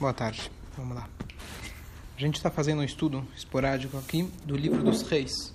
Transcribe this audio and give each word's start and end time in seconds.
Boa 0.00 0.14
tarde. 0.14 0.48
Vamos 0.76 0.96
lá. 0.96 1.08
A 2.16 2.20
gente 2.20 2.36
está 2.36 2.48
fazendo 2.52 2.82
um 2.82 2.84
estudo 2.84 3.26
esporádico 3.36 3.98
aqui 3.98 4.22
do 4.44 4.56
livro 4.56 4.80
dos 4.80 5.02
reis. 5.02 5.52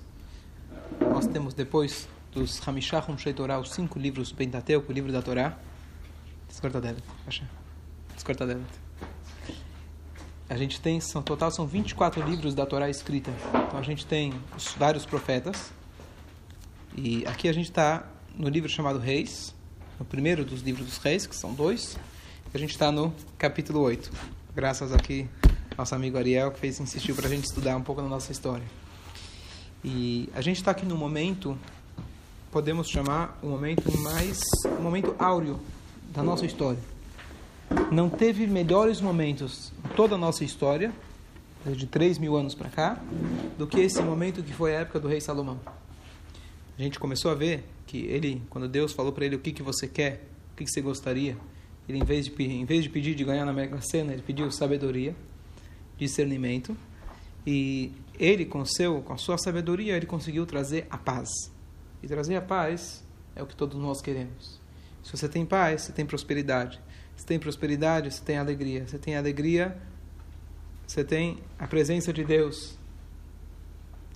Nós 0.99 1.25
temos 1.25 1.53
depois 1.53 2.09
dos 2.33 2.59
Hamishachum 2.67 3.17
Sheitorah, 3.17 3.57
os 3.61 3.71
cinco 3.71 3.97
livros 3.97 4.31
do 4.31 4.35
Pentateuco, 4.35 4.91
o 4.91 4.93
livro 4.93 5.13
da 5.13 5.21
Torá. 5.21 5.57
Descorta 6.49 6.81
dela. 6.81 6.97
Descorta 8.13 8.45
dela. 8.45 8.61
A 10.49 10.57
gente 10.57 10.81
tem, 10.81 10.99
são, 10.99 11.23
total 11.23 11.49
são 11.49 11.65
24 11.65 12.21
livros 12.21 12.53
da 12.53 12.65
Torá 12.65 12.89
escrita. 12.89 13.31
Então 13.65 13.79
a 13.79 13.83
gente 13.83 14.05
tem 14.05 14.33
os, 14.57 14.73
vários 14.73 15.05
profetas. 15.05 15.71
E 16.97 17.25
aqui 17.27 17.47
a 17.47 17.53
gente 17.53 17.69
está 17.69 18.05
no 18.35 18.49
livro 18.49 18.67
chamado 18.67 18.99
Reis, 18.99 19.55
no 19.97 20.03
primeiro 20.03 20.43
dos 20.43 20.61
livros 20.61 20.85
dos 20.85 20.97
reis, 20.97 21.25
que 21.25 21.33
são 21.33 21.53
dois. 21.53 21.97
A 22.53 22.57
gente 22.59 22.69
está 22.69 22.91
no 22.91 23.11
capítulo 23.35 23.79
8. 23.79 24.11
Graças 24.55 24.91
aqui 24.93 25.27
nosso 25.75 25.95
amigo 25.95 26.19
Ariel, 26.19 26.51
que 26.51 26.59
fez 26.59 26.79
insistiu 26.79 27.15
para 27.15 27.25
a 27.25 27.29
gente 27.29 27.45
estudar 27.45 27.75
um 27.75 27.81
pouco 27.81 27.99
da 27.99 28.07
nossa 28.07 28.31
história. 28.31 28.63
E 29.83 30.29
a 30.35 30.41
gente 30.41 30.57
está 30.57 30.69
aqui 30.69 30.85
no 30.85 30.95
momento, 30.95 31.57
podemos 32.51 32.87
chamar 32.87 33.39
um 33.41 33.49
momento 33.49 33.91
mais, 34.01 34.39
um 34.77 34.83
momento 34.83 35.15
áureo 35.17 35.59
da 36.13 36.21
nossa 36.21 36.45
história. 36.45 36.77
Não 37.91 38.07
teve 38.07 38.45
melhores 38.45 39.01
momentos 39.01 39.73
em 39.83 39.95
toda 39.95 40.13
a 40.13 40.17
nossa 40.17 40.43
história, 40.43 40.93
desde 41.65 41.87
3 41.87 42.19
mil 42.19 42.35
anos 42.35 42.53
para 42.53 42.69
cá, 42.69 43.01
do 43.57 43.65
que 43.65 43.79
esse 43.79 43.99
momento 44.03 44.43
que 44.43 44.53
foi 44.53 44.75
a 44.75 44.81
época 44.81 44.99
do 44.99 45.07
rei 45.07 45.19
Salomão. 45.19 45.59
A 46.77 46.81
gente 46.83 46.99
começou 46.99 47.31
a 47.31 47.35
ver 47.35 47.67
que 47.87 48.05
ele, 48.05 48.43
quando 48.51 48.67
Deus 48.67 48.93
falou 48.93 49.11
para 49.11 49.25
ele 49.25 49.37
o 49.37 49.39
que, 49.39 49.51
que 49.51 49.63
você 49.63 49.87
quer, 49.87 50.27
o 50.53 50.57
que, 50.57 50.65
que 50.65 50.71
você 50.71 50.81
gostaria, 50.81 51.35
ele, 51.87 51.99
em 51.99 52.03
vez, 52.03 52.25
de, 52.25 52.43
em 52.43 52.65
vez 52.65 52.83
de 52.83 52.89
pedir 52.89 53.15
de 53.15 53.23
ganhar 53.23 53.45
na 53.45 53.53
Mega 53.53 53.79
Sena, 53.81 54.13
ele 54.13 54.21
pediu 54.21 54.49
sabedoria, 54.51 55.15
discernimento. 55.97 56.75
E 57.45 57.91
ele, 58.17 58.45
com, 58.45 58.63
seu, 58.65 59.01
com 59.01 59.13
a 59.13 59.17
sua 59.17 59.37
sabedoria, 59.37 59.95
ele 59.95 60.05
conseguiu 60.05 60.45
trazer 60.45 60.87
a 60.89 60.97
paz. 60.97 61.29
E 62.01 62.07
trazer 62.07 62.35
a 62.35 62.41
paz 62.41 63.03
é 63.35 63.43
o 63.43 63.45
que 63.45 63.55
todos 63.55 63.77
nós 63.79 64.01
queremos. 64.01 64.61
Se 65.03 65.11
você 65.11 65.27
tem 65.27 65.45
paz, 65.45 65.83
você 65.83 65.91
tem 65.91 66.05
prosperidade. 66.05 66.79
Se 67.17 67.25
tem 67.25 67.37
prosperidade, 67.37 68.11
você 68.11 68.23
tem 68.23 68.37
alegria. 68.37 68.87
Se 68.87 68.97
tem 68.97 69.15
alegria, 69.17 69.77
você 70.87 71.03
tem 71.03 71.39
a 71.59 71.67
presença 71.67 72.13
de 72.13 72.23
Deus 72.23 72.77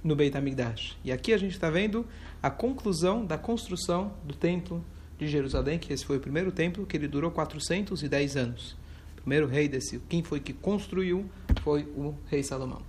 no 0.03 0.15
Beit 0.15 0.37
HaMikdash. 0.37 0.97
E 1.03 1.11
aqui 1.11 1.33
a 1.33 1.37
gente 1.37 1.51
está 1.51 1.69
vendo 1.69 2.05
a 2.41 2.49
conclusão 2.49 3.25
da 3.25 3.37
construção 3.37 4.13
do 4.23 4.33
templo 4.33 4.83
de 5.17 5.27
Jerusalém, 5.27 5.79
que 5.79 5.91
esse 5.91 6.05
foi 6.05 6.17
o 6.17 6.19
primeiro 6.19 6.51
templo 6.51 6.85
que 6.85 6.95
ele 6.95 7.07
durou 7.07 7.31
410 7.31 8.37
anos. 8.37 8.77
O 9.17 9.21
primeiro 9.21 9.47
rei 9.47 9.67
desse, 9.67 9.99
quem 10.07 10.23
foi 10.23 10.39
que 10.39 10.53
construiu 10.53 11.29
foi 11.61 11.83
o 11.95 12.15
rei 12.27 12.43
Salomão. 12.43 12.81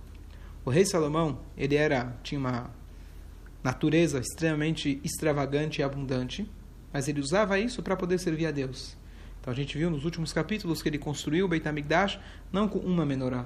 O 0.63 0.69
rei 0.69 0.85
Salomão, 0.85 1.39
ele 1.57 1.75
era 1.75 2.15
tinha 2.23 2.39
uma 2.39 2.69
natureza 3.63 4.19
extremamente 4.19 5.01
extravagante 5.03 5.81
e 5.81 5.83
abundante, 5.83 6.49
mas 6.93 7.07
ele 7.07 7.19
usava 7.19 7.59
isso 7.59 7.83
para 7.83 7.95
poder 7.95 8.19
servir 8.19 8.45
a 8.45 8.51
Deus. 8.51 8.95
Então 9.41 9.51
a 9.51 9.55
gente 9.55 9.77
viu 9.77 9.89
nos 9.89 10.05
últimos 10.05 10.31
capítulos 10.31 10.81
que 10.81 10.89
ele 10.89 10.97
construiu 10.97 11.45
o 11.45 11.47
Beit 11.47 11.67
HaMikdash 11.67 12.19
não 12.51 12.67
com 12.67 12.79
uma 12.79 13.05
menorá, 13.05 13.45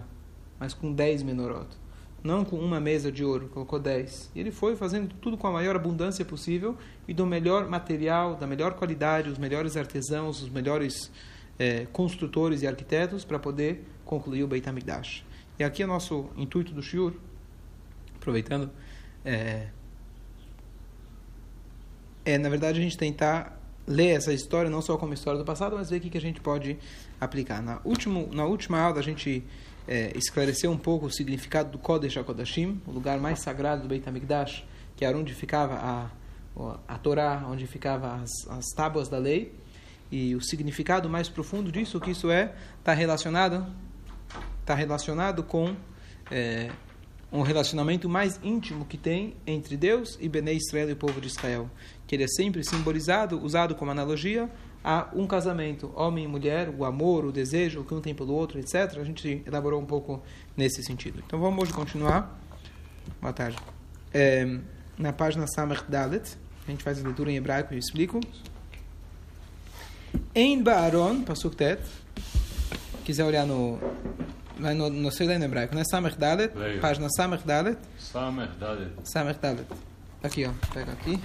mas 0.59 0.73
com 0.73 0.91
dez 0.91 1.23
menorot 1.23 1.82
não 2.23 2.45
com 2.45 2.57
uma 2.57 2.79
mesa 2.79 3.11
de 3.11 3.23
ouro, 3.23 3.49
colocou 3.49 3.77
dez. 3.77 4.31
E 4.33 4.39
ele 4.39 4.51
foi 4.51 4.75
fazendo 4.75 5.13
tudo 5.15 5.37
com 5.37 5.45
a 5.45 5.51
maior 5.51 5.75
abundância 5.75 6.23
possível 6.23 6.77
e 7.07 7.13
do 7.13 7.25
melhor 7.25 7.67
material, 7.67 8.35
da 8.35 8.47
melhor 8.47 8.73
qualidade, 8.75 9.29
os 9.29 9.37
melhores 9.37 9.75
artesãos, 9.75 10.41
os 10.41 10.49
melhores 10.49 11.11
é, 11.59 11.85
construtores 11.91 12.61
e 12.61 12.67
arquitetos 12.67 13.25
para 13.25 13.37
poder 13.37 13.85
concluir 14.05 14.43
o 14.43 14.47
Beit 14.47 14.67
HaMikdash. 14.67 15.25
E 15.59 15.63
aqui 15.63 15.83
é 15.83 15.85
o 15.85 15.89
nosso 15.89 16.29
intuito 16.37 16.73
do 16.73 16.81
Shiur, 16.81 17.13
aproveitando, 18.15 18.71
é, 19.25 19.67
é 22.23 22.37
na 22.37 22.49
verdade 22.49 22.79
a 22.79 22.81
gente 22.81 22.97
tentar 22.97 23.59
ler 23.85 24.15
essa 24.15 24.33
história 24.33 24.69
não 24.69 24.81
só 24.81 24.97
como 24.97 25.13
história 25.13 25.37
do 25.37 25.45
passado, 25.45 25.75
mas 25.75 25.89
ver 25.89 25.97
o 25.97 25.99
que, 25.99 26.09
que 26.09 26.17
a 26.17 26.21
gente 26.21 26.39
pode 26.39 26.77
aplicar. 27.19 27.61
Na, 27.61 27.81
último, 27.83 28.29
na 28.31 28.45
última 28.45 28.79
aula 28.79 28.99
a 28.99 29.03
gente 29.03 29.43
é, 29.87 30.11
esclarecer 30.15 30.69
um 30.69 30.77
pouco 30.77 31.07
o 31.07 31.11
significado 31.11 31.71
do 31.71 31.77
Kodesh 31.77 32.17
HaKodashim, 32.17 32.81
o 32.87 32.91
lugar 32.91 33.19
mais 33.19 33.39
sagrado 33.39 33.83
do 33.83 33.87
Beit 33.87 34.07
HaMikdash, 34.07 34.65
que 34.95 35.05
era 35.05 35.17
onde 35.17 35.33
ficava 35.33 35.75
a, 35.75 36.09
a 36.87 36.97
Torá, 36.97 37.45
onde 37.49 37.67
ficavam 37.67 38.11
as, 38.11 38.31
as 38.49 38.65
tábuas 38.75 39.09
da 39.09 39.17
lei, 39.17 39.53
e 40.11 40.35
o 40.35 40.41
significado 40.41 41.09
mais 41.09 41.27
profundo 41.27 41.71
disso, 41.71 41.99
que 41.99 42.11
isso 42.11 42.29
é, 42.29 42.53
está 42.79 42.93
relacionado, 42.93 43.65
está 44.61 44.75
relacionado 44.75 45.43
com 45.43 45.75
é, 46.29 46.69
um 47.31 47.41
relacionamento 47.41 48.07
mais 48.07 48.39
íntimo 48.43 48.85
que 48.85 48.95
tem 48.95 49.35
entre 49.45 49.75
Deus 49.75 50.17
e 50.21 50.29
Bnei 50.29 50.57
Israel 50.57 50.89
e 50.89 50.93
o 50.93 50.95
povo 50.95 51.19
de 51.19 51.27
Israel, 51.27 51.69
que 52.05 52.15
ele 52.15 52.23
é 52.23 52.27
sempre 52.27 52.63
simbolizado, 52.63 53.43
usado 53.43 53.73
como 53.73 53.89
analogia 53.89 54.49
a 54.83 55.07
um 55.13 55.25
casamento, 55.25 55.91
homem 55.95 56.25
e 56.25 56.27
mulher, 56.27 56.69
o 56.69 56.83
amor, 56.83 57.23
o 57.23 57.31
desejo, 57.31 57.81
o 57.81 57.85
que 57.85 57.93
um 57.93 58.01
tem 58.01 58.13
pelo 58.13 58.33
outro, 58.33 58.59
etc. 58.59 58.97
A 58.97 59.03
gente 59.03 59.41
elaborou 59.45 59.81
um 59.81 59.85
pouco 59.85 60.21
nesse 60.57 60.83
sentido. 60.83 61.23
Então 61.25 61.39
vamos 61.39 61.63
hoje 61.63 61.73
continuar. 61.73 62.37
Boa 63.21 63.31
tarde. 63.31 63.57
É, 64.13 64.59
na 64.97 65.13
página 65.13 65.47
Samach 65.47 65.85
Dalet, 65.89 66.37
a 66.67 66.71
gente 66.71 66.83
faz 66.83 66.99
a 66.99 67.03
leitura 67.03 67.31
em 67.31 67.37
hebraico 67.37 67.73
e 67.73 67.77
eu 67.77 67.79
explico. 67.79 68.19
Em 70.35 70.61
Baaron, 70.61 71.23
Pasuk 71.23 71.55
Tet, 71.55 71.81
quiser 73.05 73.23
olhar 73.23 73.45
no. 73.45 73.79
Vai 74.59 74.73
no, 74.73 74.89
no 74.89 75.11
sei 75.11 75.27
lá 75.27 75.33
em 75.33 75.43
hebraico, 75.43 75.75
né? 75.75 75.83
Samach 75.89 76.17
Dalet, 76.17 76.51
página 76.81 77.07
Samach 77.09 77.45
Dalet. 77.45 77.77
Samach 77.97 78.55
Dalet. 78.57 78.91
Samach 79.03 79.39
Dalet. 79.39 79.65
Aqui, 80.21 80.45
ó, 80.45 80.51
pega 80.73 80.91
aqui. 80.91 81.19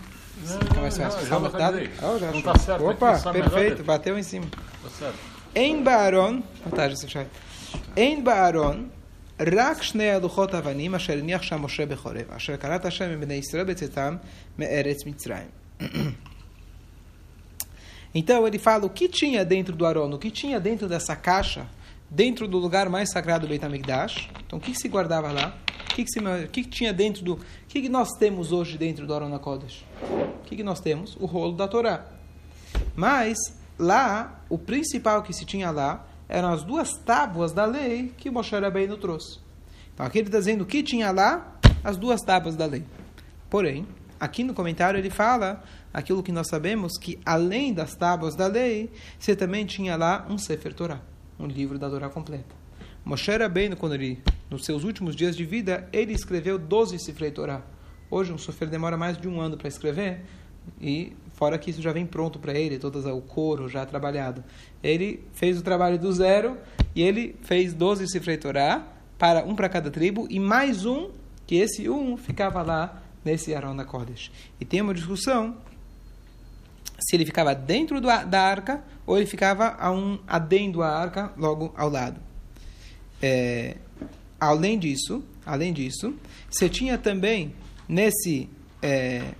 Não, 0.47 0.59
Fica 0.59 0.81
mais 0.81 0.97
fácil. 0.97 1.19
já 1.21 1.27
Samach 1.27 1.53
localizei. 1.53 1.87
Dalet. 1.87 2.03
Oh, 2.03 2.19
já 2.19 2.25
Não 2.31 2.39
achou. 2.39 2.53
tá 2.53 2.59
certo 2.59 2.85
Opa, 2.89 3.09
aqui, 3.11 3.21
Samach 3.21 3.41
perfeito, 3.41 3.69
Dalet. 3.69 3.83
bateu 3.83 4.17
em 4.17 4.23
cima. 4.23 4.45
Tá 4.83 4.89
certo. 4.99 5.17
אין 5.55 5.83
בארון, 5.83 6.41
מתי 6.67 6.95
זה 6.95 7.09
שי? 7.09 7.19
אין 7.97 8.23
בארון 8.23 8.89
רק 9.57 9.81
שני 9.83 10.09
הלוחות 10.09 10.55
אבנים 10.55 10.95
אשר 10.95 11.13
הניח 11.13 11.41
שם 11.41 11.61
משה 11.61 11.85
בחורב, 11.85 12.31
אשר 12.37 12.55
קראת 12.55 12.85
השם 12.85 13.11
מבני 13.11 13.33
ישראל 13.33 13.63
בצאתם 13.63 14.15
מארץ 14.59 15.05
מצרים. 15.05 15.47
Então 18.15 18.47
ele 18.47 18.59
fala 18.59 18.85
o 18.85 18.89
que 18.89 19.07
tinha 19.07 19.43
dentro 19.43 19.75
do 19.75 19.85
Arão, 19.85 20.09
o 20.11 20.19
que 20.19 20.29
tinha 20.31 20.59
dentro 20.59 20.87
dessa 20.87 21.15
caixa, 21.15 21.65
dentro 22.09 22.47
do 22.47 22.57
lugar 22.57 22.87
mais 22.89 23.09
sagrado 23.11 23.47
do 23.47 23.49
Beit 23.49 23.63
HaMikdash. 23.65 24.29
Então 24.45 24.59
o 24.59 24.61
que, 24.61 24.71
que 24.71 24.77
se 24.77 24.87
guardava 24.87 25.31
lá? 25.31 25.55
Que, 25.98 26.04
que, 26.04 26.46
que, 26.48 26.62
que 26.62 26.68
tinha 26.68 26.92
dentro 26.92 27.24
do... 27.24 27.34
O 27.34 27.40
que, 27.66 27.82
que 27.82 27.88
nós 27.88 28.12
temos 28.12 28.52
hoje 28.52 28.78
dentro 28.78 29.04
do 29.04 29.12
Arão 29.12 29.36
Kodesh? 29.40 29.84
O 30.00 30.44
que, 30.44 30.54
que 30.54 30.62
nós 30.62 30.78
temos? 30.78 31.16
O 31.16 31.26
rolo 31.26 31.56
da 31.56 31.66
Torá. 31.66 32.06
Mas 32.94 33.36
lá, 33.76 34.40
o 34.48 34.56
principal 34.56 35.24
que 35.24 35.32
se 35.32 35.44
tinha 35.44 35.72
lá 35.72 36.06
eram 36.28 36.52
as 36.52 36.62
duas 36.62 36.92
tábuas 36.98 37.52
da 37.52 37.64
lei 37.64 38.12
que 38.16 38.30
Moshe 38.30 38.54
Rabbeinu 38.54 38.96
trouxe. 38.96 39.40
Então 39.92 40.06
aqui 40.06 40.18
ele 40.18 40.28
está 40.28 40.38
dizendo 40.38 40.62
o 40.62 40.66
que 40.66 40.84
tinha 40.84 41.10
lá, 41.10 41.58
as 41.82 41.96
duas 41.96 42.20
tábuas 42.20 42.54
da 42.54 42.66
lei. 42.66 42.84
Porém, 43.50 43.84
aqui 44.20 44.44
no 44.44 44.54
comentário 44.54 44.98
ele 44.98 45.10
fala 45.10 45.64
aquilo 45.92 46.22
que 46.22 46.30
nós 46.30 46.46
sabemos 46.48 46.96
que 46.96 47.18
além 47.26 47.72
das 47.74 47.96
tábuas 47.96 48.36
da 48.36 48.46
lei, 48.46 48.88
você 49.18 49.34
também 49.34 49.66
tinha 49.66 49.96
lá 49.96 50.24
um 50.30 50.38
Sefer 50.38 50.72
Torah, 50.74 51.00
um 51.40 51.46
livro 51.46 51.76
da 51.76 51.90
Torá 51.90 52.08
completa. 52.08 52.67
Moshe 53.08 53.34
Rabbeinu, 53.34 53.74
quando 53.74 53.94
ele, 53.94 54.22
nos 54.50 54.66
seus 54.66 54.84
últimos 54.84 55.16
dias 55.16 55.34
de 55.34 55.42
vida, 55.42 55.88
ele 55.94 56.12
escreveu 56.12 56.58
12 56.58 56.98
Sefer 56.98 57.32
Torah. 57.32 57.62
Hoje 58.10 58.34
um 58.34 58.36
Sefer 58.36 58.68
demora 58.68 58.98
mais 58.98 59.16
de 59.16 59.26
um 59.26 59.40
ano 59.40 59.56
para 59.56 59.66
escrever, 59.66 60.26
e 60.78 61.16
fora 61.32 61.56
que 61.56 61.70
isso 61.70 61.80
já 61.80 61.90
vem 61.90 62.04
pronto 62.04 62.38
para 62.38 62.52
ele, 62.52 62.78
todo 62.78 62.98
o 63.16 63.22
couro 63.22 63.66
já 63.66 63.86
trabalhado. 63.86 64.44
Ele 64.82 65.24
fez 65.32 65.58
o 65.58 65.62
trabalho 65.62 65.98
do 65.98 66.12
zero 66.12 66.58
e 66.94 67.00
ele 67.00 67.34
fez 67.40 67.72
12 67.72 68.06
Sifrei 68.08 68.38
para 69.16 69.42
um 69.42 69.56
para 69.56 69.70
cada 69.70 69.90
tribo, 69.90 70.26
e 70.28 70.38
mais 70.38 70.84
um, 70.84 71.08
que 71.46 71.56
esse 71.56 71.88
um 71.88 72.14
ficava 72.14 72.60
lá 72.60 73.02
nesse 73.24 73.54
Arão 73.54 73.74
da 73.74 73.86
Kodesh. 73.86 74.30
E 74.60 74.66
tem 74.66 74.82
uma 74.82 74.92
discussão 74.92 75.56
se 76.98 77.16
ele 77.16 77.24
ficava 77.24 77.54
dentro 77.54 78.02
do, 78.02 78.06
da 78.06 78.42
arca 78.42 78.84
ou 79.06 79.16
ele 79.16 79.24
ficava 79.24 79.76
a 79.80 79.90
um 79.90 80.18
adendo 80.26 80.82
à 80.82 80.90
arca 80.90 81.32
logo 81.38 81.72
ao 81.74 81.88
lado. 81.88 82.27
É, 83.22 83.76
além 84.38 84.78
disso, 84.78 85.22
além 85.44 85.72
disso, 85.72 86.14
você 86.50 86.68
tinha 86.68 86.96
também 86.96 87.54
nesse 87.88 88.48
é, 88.80 89.32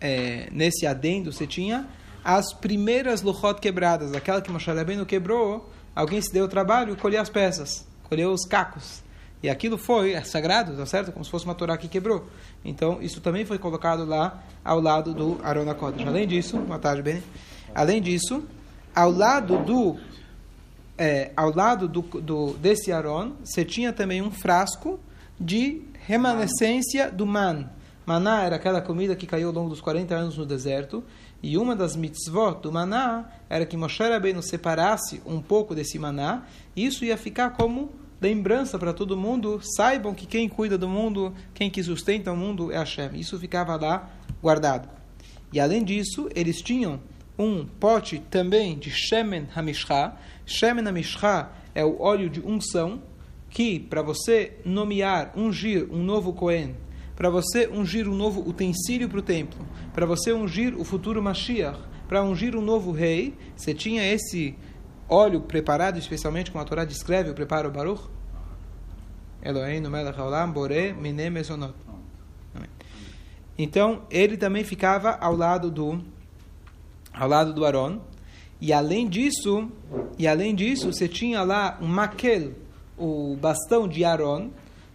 é, 0.00 0.48
nesse 0.52 0.86
adendo 0.86 1.32
você 1.32 1.46
tinha 1.46 1.88
as 2.24 2.52
primeiras 2.52 3.22
luchot 3.22 3.60
quebradas, 3.60 4.12
aquela 4.12 4.42
que 4.42 4.50
Moshe 4.50 4.70
Rabbeinu 4.70 5.06
quebrou, 5.06 5.70
alguém 5.94 6.20
se 6.20 6.32
deu 6.32 6.44
o 6.44 6.48
trabalho 6.48 6.94
de 6.94 7.00
colher 7.00 7.18
as 7.18 7.30
peças, 7.30 7.86
colher 8.04 8.26
os 8.26 8.44
cacos. 8.44 9.02
E 9.42 9.48
aquilo 9.48 9.78
foi 9.78 10.20
sagrado, 10.24 10.76
tá 10.76 10.84
certo? 10.84 11.12
Como 11.12 11.24
se 11.24 11.30
fosse 11.30 11.44
uma 11.44 11.54
Torá 11.54 11.76
que 11.76 11.86
quebrou. 11.86 12.26
Então, 12.64 13.00
isso 13.00 13.20
também 13.20 13.44
foi 13.44 13.56
colocado 13.56 14.04
lá 14.04 14.42
ao 14.64 14.80
lado 14.80 15.14
do 15.14 15.38
Arona 15.44 15.74
Kodesh. 15.74 16.06
Além 16.06 16.26
disso, 16.26 16.58
boa 16.58 16.78
tarde. 16.78 17.22
Além 17.72 18.02
disso, 18.02 18.42
ao 18.94 19.12
lado 19.12 19.58
do 19.58 19.96
é, 20.98 21.30
ao 21.36 21.54
lado 21.54 21.88
do, 21.88 22.02
do, 22.02 22.54
desse 22.54 22.90
Aron, 22.90 23.32
você 23.44 23.64
tinha 23.64 23.92
também 23.92 24.20
um 24.20 24.30
frasco 24.30 24.98
de 25.40 25.82
remanescência 26.06 27.10
do 27.10 27.24
man. 27.24 27.70
Maná 28.04 28.42
era 28.42 28.56
aquela 28.56 28.80
comida 28.80 29.14
que 29.14 29.26
caiu 29.26 29.48
ao 29.48 29.54
longo 29.54 29.68
dos 29.68 29.80
40 29.80 30.14
anos 30.14 30.36
no 30.36 30.44
deserto. 30.44 31.04
E 31.42 31.56
uma 31.56 31.76
das 31.76 31.94
mitzvot 31.94 32.60
do 32.62 32.72
maná 32.72 33.26
era 33.48 33.64
que 33.64 33.76
Moshe 33.76 34.02
Rabbeinu 34.02 34.42
separasse 34.42 35.22
um 35.24 35.40
pouco 35.40 35.74
desse 35.74 35.98
maná. 35.98 36.44
E 36.74 36.84
isso 36.84 37.04
ia 37.04 37.16
ficar 37.16 37.50
como 37.50 37.92
lembrança 38.20 38.78
para 38.78 38.92
todo 38.92 39.16
mundo. 39.16 39.60
Saibam 39.62 40.14
que 40.14 40.26
quem 40.26 40.48
cuida 40.48 40.76
do 40.76 40.88
mundo, 40.88 41.32
quem 41.54 41.70
que 41.70 41.82
sustenta 41.82 42.32
o 42.32 42.36
mundo 42.36 42.72
é 42.72 42.78
Hashem. 42.78 43.10
Isso 43.14 43.38
ficava 43.38 43.76
lá 43.76 44.10
guardado. 44.42 44.88
E 45.52 45.60
além 45.60 45.84
disso, 45.84 46.28
eles 46.34 46.60
tinham 46.60 47.00
um 47.38 47.64
pote 47.64 48.18
também 48.18 48.76
de 48.76 48.90
Shemen 48.90 49.46
Hamishcha. 49.54 50.14
Shemen 50.44 50.86
Hamishcha 50.86 51.50
é 51.74 51.84
o 51.84 52.00
óleo 52.00 52.28
de 52.28 52.40
unção 52.40 53.00
que, 53.48 53.78
para 53.78 54.02
você 54.02 54.58
nomear, 54.64 55.32
ungir 55.36 55.86
um 55.90 56.02
novo 56.02 56.32
Cohen, 56.32 56.74
para 57.14 57.30
você 57.30 57.68
ungir 57.68 58.08
um 58.08 58.14
novo 58.14 58.46
utensílio 58.48 59.08
para 59.08 59.18
o 59.18 59.22
templo, 59.22 59.66
para 59.94 60.04
você 60.04 60.32
ungir 60.32 60.78
o 60.78 60.84
futuro 60.84 61.22
Mashiach, 61.22 61.78
para 62.08 62.22
ungir 62.22 62.56
um 62.56 62.62
novo 62.62 62.90
rei, 62.90 63.34
você 63.56 63.72
tinha 63.72 64.02
esse 64.04 64.56
óleo 65.08 65.40
preparado 65.40 65.98
especialmente, 65.98 66.50
como 66.50 66.62
a 66.62 66.64
Torá 66.64 66.84
descreve, 66.84 67.30
o 67.30 67.34
preparo 67.34 67.70
Baruch? 67.70 68.02
Haolam 69.44 70.52
mine 71.00 71.30
mesonot. 71.30 71.74
Então, 73.56 74.02
ele 74.10 74.36
também 74.36 74.62
ficava 74.62 75.16
ao 75.20 75.34
lado 75.34 75.70
do 75.70 76.00
ao 77.18 77.28
lado 77.28 77.52
do 77.52 77.64
Aron. 77.64 78.00
E 78.60 78.72
além 78.72 79.08
disso, 79.08 79.70
e 80.18 80.26
além 80.26 80.54
disso, 80.54 80.92
você 80.92 81.08
tinha 81.08 81.42
lá 81.42 81.78
um 81.80 81.86
maquel, 81.86 82.52
o 82.96 83.36
bastão 83.36 83.86
de 83.86 84.04
Aron. 84.04 84.50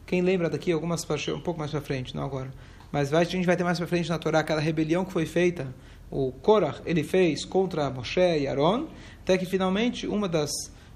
Quem 0.05 0.21
lembra 0.21 0.49
daqui 0.49 0.71
algumas 0.71 1.03
um 1.29 1.39
pouco 1.39 1.59
mais 1.59 1.71
para 1.71 1.81
frente, 1.81 2.15
não 2.15 2.23
agora. 2.23 2.51
Mas 2.91 3.09
vai, 3.09 3.21
a 3.21 3.25
gente 3.25 3.45
vai 3.45 3.55
ter 3.55 3.63
mais 3.63 3.77
para 3.77 3.87
frente 3.87 4.09
na 4.09 4.19
Torá 4.19 4.39
aquela 4.39 4.61
rebelião 4.61 5.03
que 5.03 5.11
foi 5.11 5.25
feita, 5.25 5.73
o 6.11 6.31
Korach, 6.31 6.79
ele 6.85 7.03
fez 7.03 7.43
contra 7.43 7.89
Moshe 7.89 8.19
e 8.19 8.47
Aron, 8.47 8.87
até 9.21 9.35
que 9.35 9.47
finalmente 9.47 10.05
uma 10.05 10.29
das 10.29 10.51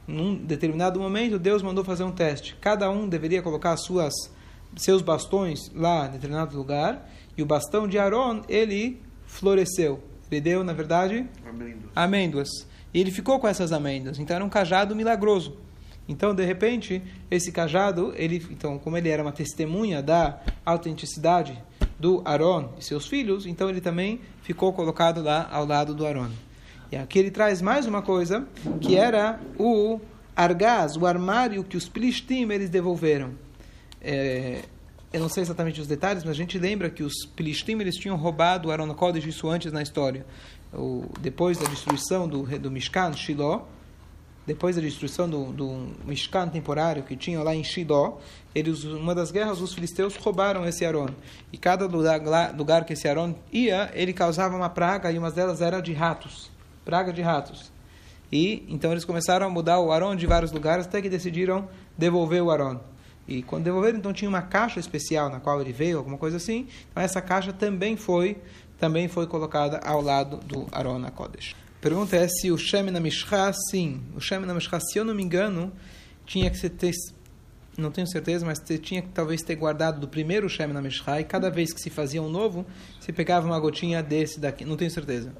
num 0.06 0.35
determinado 0.35 1.00
momento 1.00 1.39
Deus 1.39 1.63
mandou 1.63 1.83
fazer 1.83 2.03
um 2.03 2.12
teste. 2.12 2.56
Cada 2.62 2.89
um 2.89 3.09
deveria 3.09 3.41
colocar 3.41 3.75
suas 3.77 4.13
seus 4.75 5.01
bastões 5.01 5.71
lá 5.74 6.07
em 6.07 6.12
determinado 6.12 6.56
lugar, 6.56 7.09
e 7.35 7.41
o 7.41 7.45
bastão 7.47 7.88
de 7.88 7.97
Aron, 7.97 8.44
ele 8.47 9.01
floresceu. 9.25 10.03
Ele 10.29 10.41
deu, 10.41 10.63
na 10.63 10.74
verdade, 10.74 11.25
amêndoas. 11.47 11.91
amêndoas. 11.95 12.50
E 12.94 13.00
ele 13.00 13.12
ficou 13.12 13.39
com 13.39 13.47
essas 13.47 13.71
amêndoas. 13.71 14.19
Então 14.19 14.35
era 14.35 14.44
um 14.44 14.50
cajado 14.50 14.95
milagroso. 14.95 15.57
Então, 16.09 16.33
de 16.33 16.45
repente, 16.45 17.01
esse 17.29 17.51
cajado, 17.51 18.13
ele, 18.15 18.45
então, 18.50 18.79
como 18.79 18.97
ele 18.97 19.09
era 19.09 19.21
uma 19.21 19.31
testemunha 19.31 20.01
da 20.01 20.39
autenticidade 20.65 21.62
do 22.00 22.21
Aaron 22.24 22.74
e 22.77 22.83
seus 22.83 23.07
filhos, 23.07 23.45
então 23.45 23.69
ele 23.69 23.81
também 23.81 24.21
ficou 24.41 24.71
colocado 24.71 25.21
lá 25.21 25.50
ao 25.51 25.65
lado 25.65 25.94
do 25.94 26.06
Aaron. 26.06 26.29
E 26.91 26.95
aqui 26.95 27.19
ele 27.19 27.31
traz 27.31 27.62
mais 27.62 27.85
uma 27.85 28.01
coisa, 28.01 28.47
que 28.79 28.95
era 28.95 29.39
o 29.59 30.00
argaz, 30.33 30.95
o 30.95 31.06
armário 31.06 31.63
que 31.63 31.75
os 31.75 31.89
Plishtim 31.89 32.50
eles 32.50 32.69
devolveram. 32.69 33.31
É, 34.01 34.62
eu 35.12 35.21
não 35.21 35.30
sei 35.30 35.44
exatamente 35.44 35.80
os 35.80 35.88
detalhes, 35.88 36.24
mas 36.24 36.31
a 36.31 36.38
gente 36.38 36.59
lembra 36.59 36.89
que 36.89 37.01
os 37.01 37.25
Plishtim 37.25 37.80
eles 37.80 37.95
tinham 37.95 38.18
roubado 38.18 38.68
o 38.68 38.71
Aaron 38.71 38.94
Kodesh, 38.94 39.25
isso 39.25 39.50
antes 39.50 39.71
na 39.71 39.81
história. 39.81 40.25
O, 40.74 41.06
depois 41.21 41.57
da 41.57 41.68
destruição 41.68 42.27
do, 42.27 42.44
do 42.59 42.69
Mishkan, 42.69 43.13
Shiloh, 43.13 43.65
depois 44.45 44.75
da 44.75 44.81
destruição 44.81 45.30
do, 45.30 45.51
do 45.51 45.88
Mishkan 46.06 46.50
temporário 46.50 47.04
que 47.04 47.15
tinha 47.15 47.42
lá 47.42 47.56
em 47.56 47.63
Shiloh, 47.63 48.19
eles, 48.54 48.83
uma 48.83 49.15
das 49.15 49.31
guerras, 49.31 49.62
os 49.62 49.74
filisteus 49.74 50.15
roubaram 50.18 50.65
esse 50.65 50.86
Aaron. 50.86 51.10
E 51.53 51.57
cada 51.57 51.86
lugar, 51.86 52.56
lugar 52.56 52.86
que 52.86 52.94
esse 52.94 53.07
Aaron 53.07 53.33
ia, 53.51 53.89
ele 53.94 54.12
causava 54.12 54.56
uma 54.56 54.69
praga, 54.69 55.12
e 55.12 55.18
uma 55.18 55.31
delas 55.31 55.62
era 55.62 55.81
de 55.81 55.94
ratos. 55.94 56.51
Praga 56.83 57.13
de 57.13 57.21
ratos. 57.21 57.71
E 58.31 58.65
então 58.68 58.92
eles 58.92 59.06
começaram 59.06 59.48
a 59.48 59.50
mudar 59.50 59.80
o 59.80 59.92
Aaron 59.92 60.15
de 60.15 60.27
vários 60.27 60.51
lugares, 60.51 60.86
até 60.86 61.01
que 61.01 61.10
decidiram 61.10 61.68
devolver 61.98 62.44
o 62.44 62.51
Aaron. 62.51 62.80
E 63.27 63.44
quando 63.44 63.65
devolveram, 63.65 63.97
então 63.97 64.13
tinha 64.13 64.29
uma 64.29 64.41
caixa 64.41 64.79
especial 64.79 65.29
na 65.29 65.39
qual 65.39 65.59
ele 65.59 65.74
veio, 65.74 65.97
alguma 65.97 66.18
coisa 66.18 66.38
assim. 66.38 66.68
Então 66.91 67.03
essa 67.03 67.21
caixa 67.21 67.51
também 67.51 67.97
foi 67.97 68.38
também 68.79 69.07
foi 69.07 69.27
colocada 69.27 69.79
ao 69.83 70.01
lado 70.01 70.38
do 70.38 70.68
Aron 70.71 71.03
Kodesh. 71.12 71.56
Pergunta 71.81 72.15
é 72.15 72.27
se 72.27 72.51
o 72.51 72.57
Shem 72.57 72.83
na 72.91 73.00
Mishra, 73.00 73.51
sim. 73.71 74.01
O 74.15 74.21
Shem 74.21 74.39
na 74.39 74.53
Mishra, 74.53 74.79
se 74.79 74.97
eu 74.97 75.06
não 75.06 75.13
me 75.13 75.24
engano, 75.24 75.71
tinha 76.25 76.50
que 76.50 76.57
ser 76.57 76.69
ter, 76.69 76.91
não 77.77 77.91
tenho 77.91 78.07
certeza, 78.07 78.45
mas 78.45 78.59
tinha 78.79 79.01
que 79.01 79.09
talvez 79.09 79.41
ter 79.41 79.56
guardado 79.56 80.00
do 80.00 80.07
primeiro 80.07 80.50
Shem 80.50 80.68
na 80.68 80.81
Mishra, 80.81 81.21
e 81.21 81.24
cada 81.24 81.50
vez 81.50 81.74
que 81.74 81.81
se 81.81 81.89
fazia 81.89 82.21
um 82.21 82.29
novo, 82.29 82.65
se 83.00 83.12
pegava 83.12 83.45
uma 83.45 83.59
gotinha 83.59 84.01
desse 84.01 84.39
daqui, 84.39 84.65
não 84.65 84.75
tenho 84.75 84.91
certeza. 84.91 85.31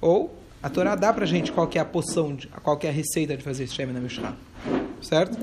Ou 0.00 0.36
a 0.62 0.68
Torá 0.68 0.94
dá 0.94 1.12
pra 1.12 1.26
gente 1.26 1.52
qual 1.52 1.68
é 1.74 1.78
a 1.78 1.84
poção, 1.84 2.34
de, 2.34 2.48
qual 2.48 2.78
é 2.82 2.88
a 2.88 2.92
receita 2.92 3.36
de 3.36 3.42
fazer 3.42 3.68
Shem 3.68 3.86
na 3.86 4.00
Mishra. 4.00 4.36
Certo? 5.00 5.38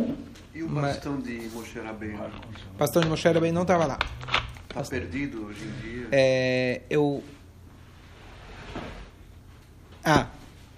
E 0.55 0.61
o 0.61 0.67
bastão 0.67 1.13
Mas, 1.13 1.23
de 1.23 1.49
Moshe 1.53 1.79
Rabbeinu? 1.79 2.19
O 2.73 2.77
bastão 2.77 3.01
de 3.01 3.09
Moshe 3.09 3.27
Rabbeinu 3.27 3.55
não 3.55 3.63
estava 3.63 3.85
lá. 3.87 3.99
Está 4.69 4.83
perdido 4.83 5.47
hoje 5.47 5.63
em 5.65 5.81
dia? 5.81 6.07
É, 6.11 6.81
eu... 6.89 7.23
Ah, 10.03 10.27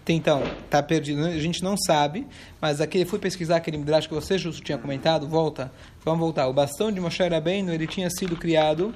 então, 0.08 0.44
está 0.64 0.82
perdido. 0.82 1.26
A 1.26 1.40
gente 1.40 1.62
não 1.64 1.76
sabe, 1.76 2.26
mas 2.62 2.80
aqui 2.80 3.02
eu 3.02 3.06
fui 3.06 3.20
pesquisar 3.20 3.58
aquele 3.58 3.78
midrash 3.78 4.08
que 4.08 4.14
você 4.14 4.38
justo 4.38 4.64
tinha 4.64 4.78
comentado. 4.78 5.28
Volta, 5.28 5.72
vamos 6.04 6.20
voltar. 6.20 6.48
O 6.48 6.54
bastão 6.54 6.92
de 6.92 7.02
Moshe 7.02 7.28
Rabbeinu, 7.28 7.74
ele 7.74 7.88
tinha 7.88 8.10
sido 8.10 8.38
criado 8.38 8.96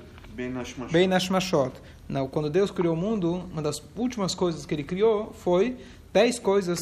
bem 0.91 1.07
na 1.07 1.19
Shmashot. 1.19 1.73
Quando 2.31 2.49
Deus 2.49 2.71
criou 2.71 2.93
o 2.93 2.97
mundo, 2.97 3.45
uma 3.51 3.61
das 3.61 3.83
últimas 3.97 4.33
coisas 4.33 4.65
que 4.65 4.73
ele 4.73 4.83
criou 4.83 5.33
foi 5.33 5.77
dez 6.11 6.39
coisas 6.39 6.79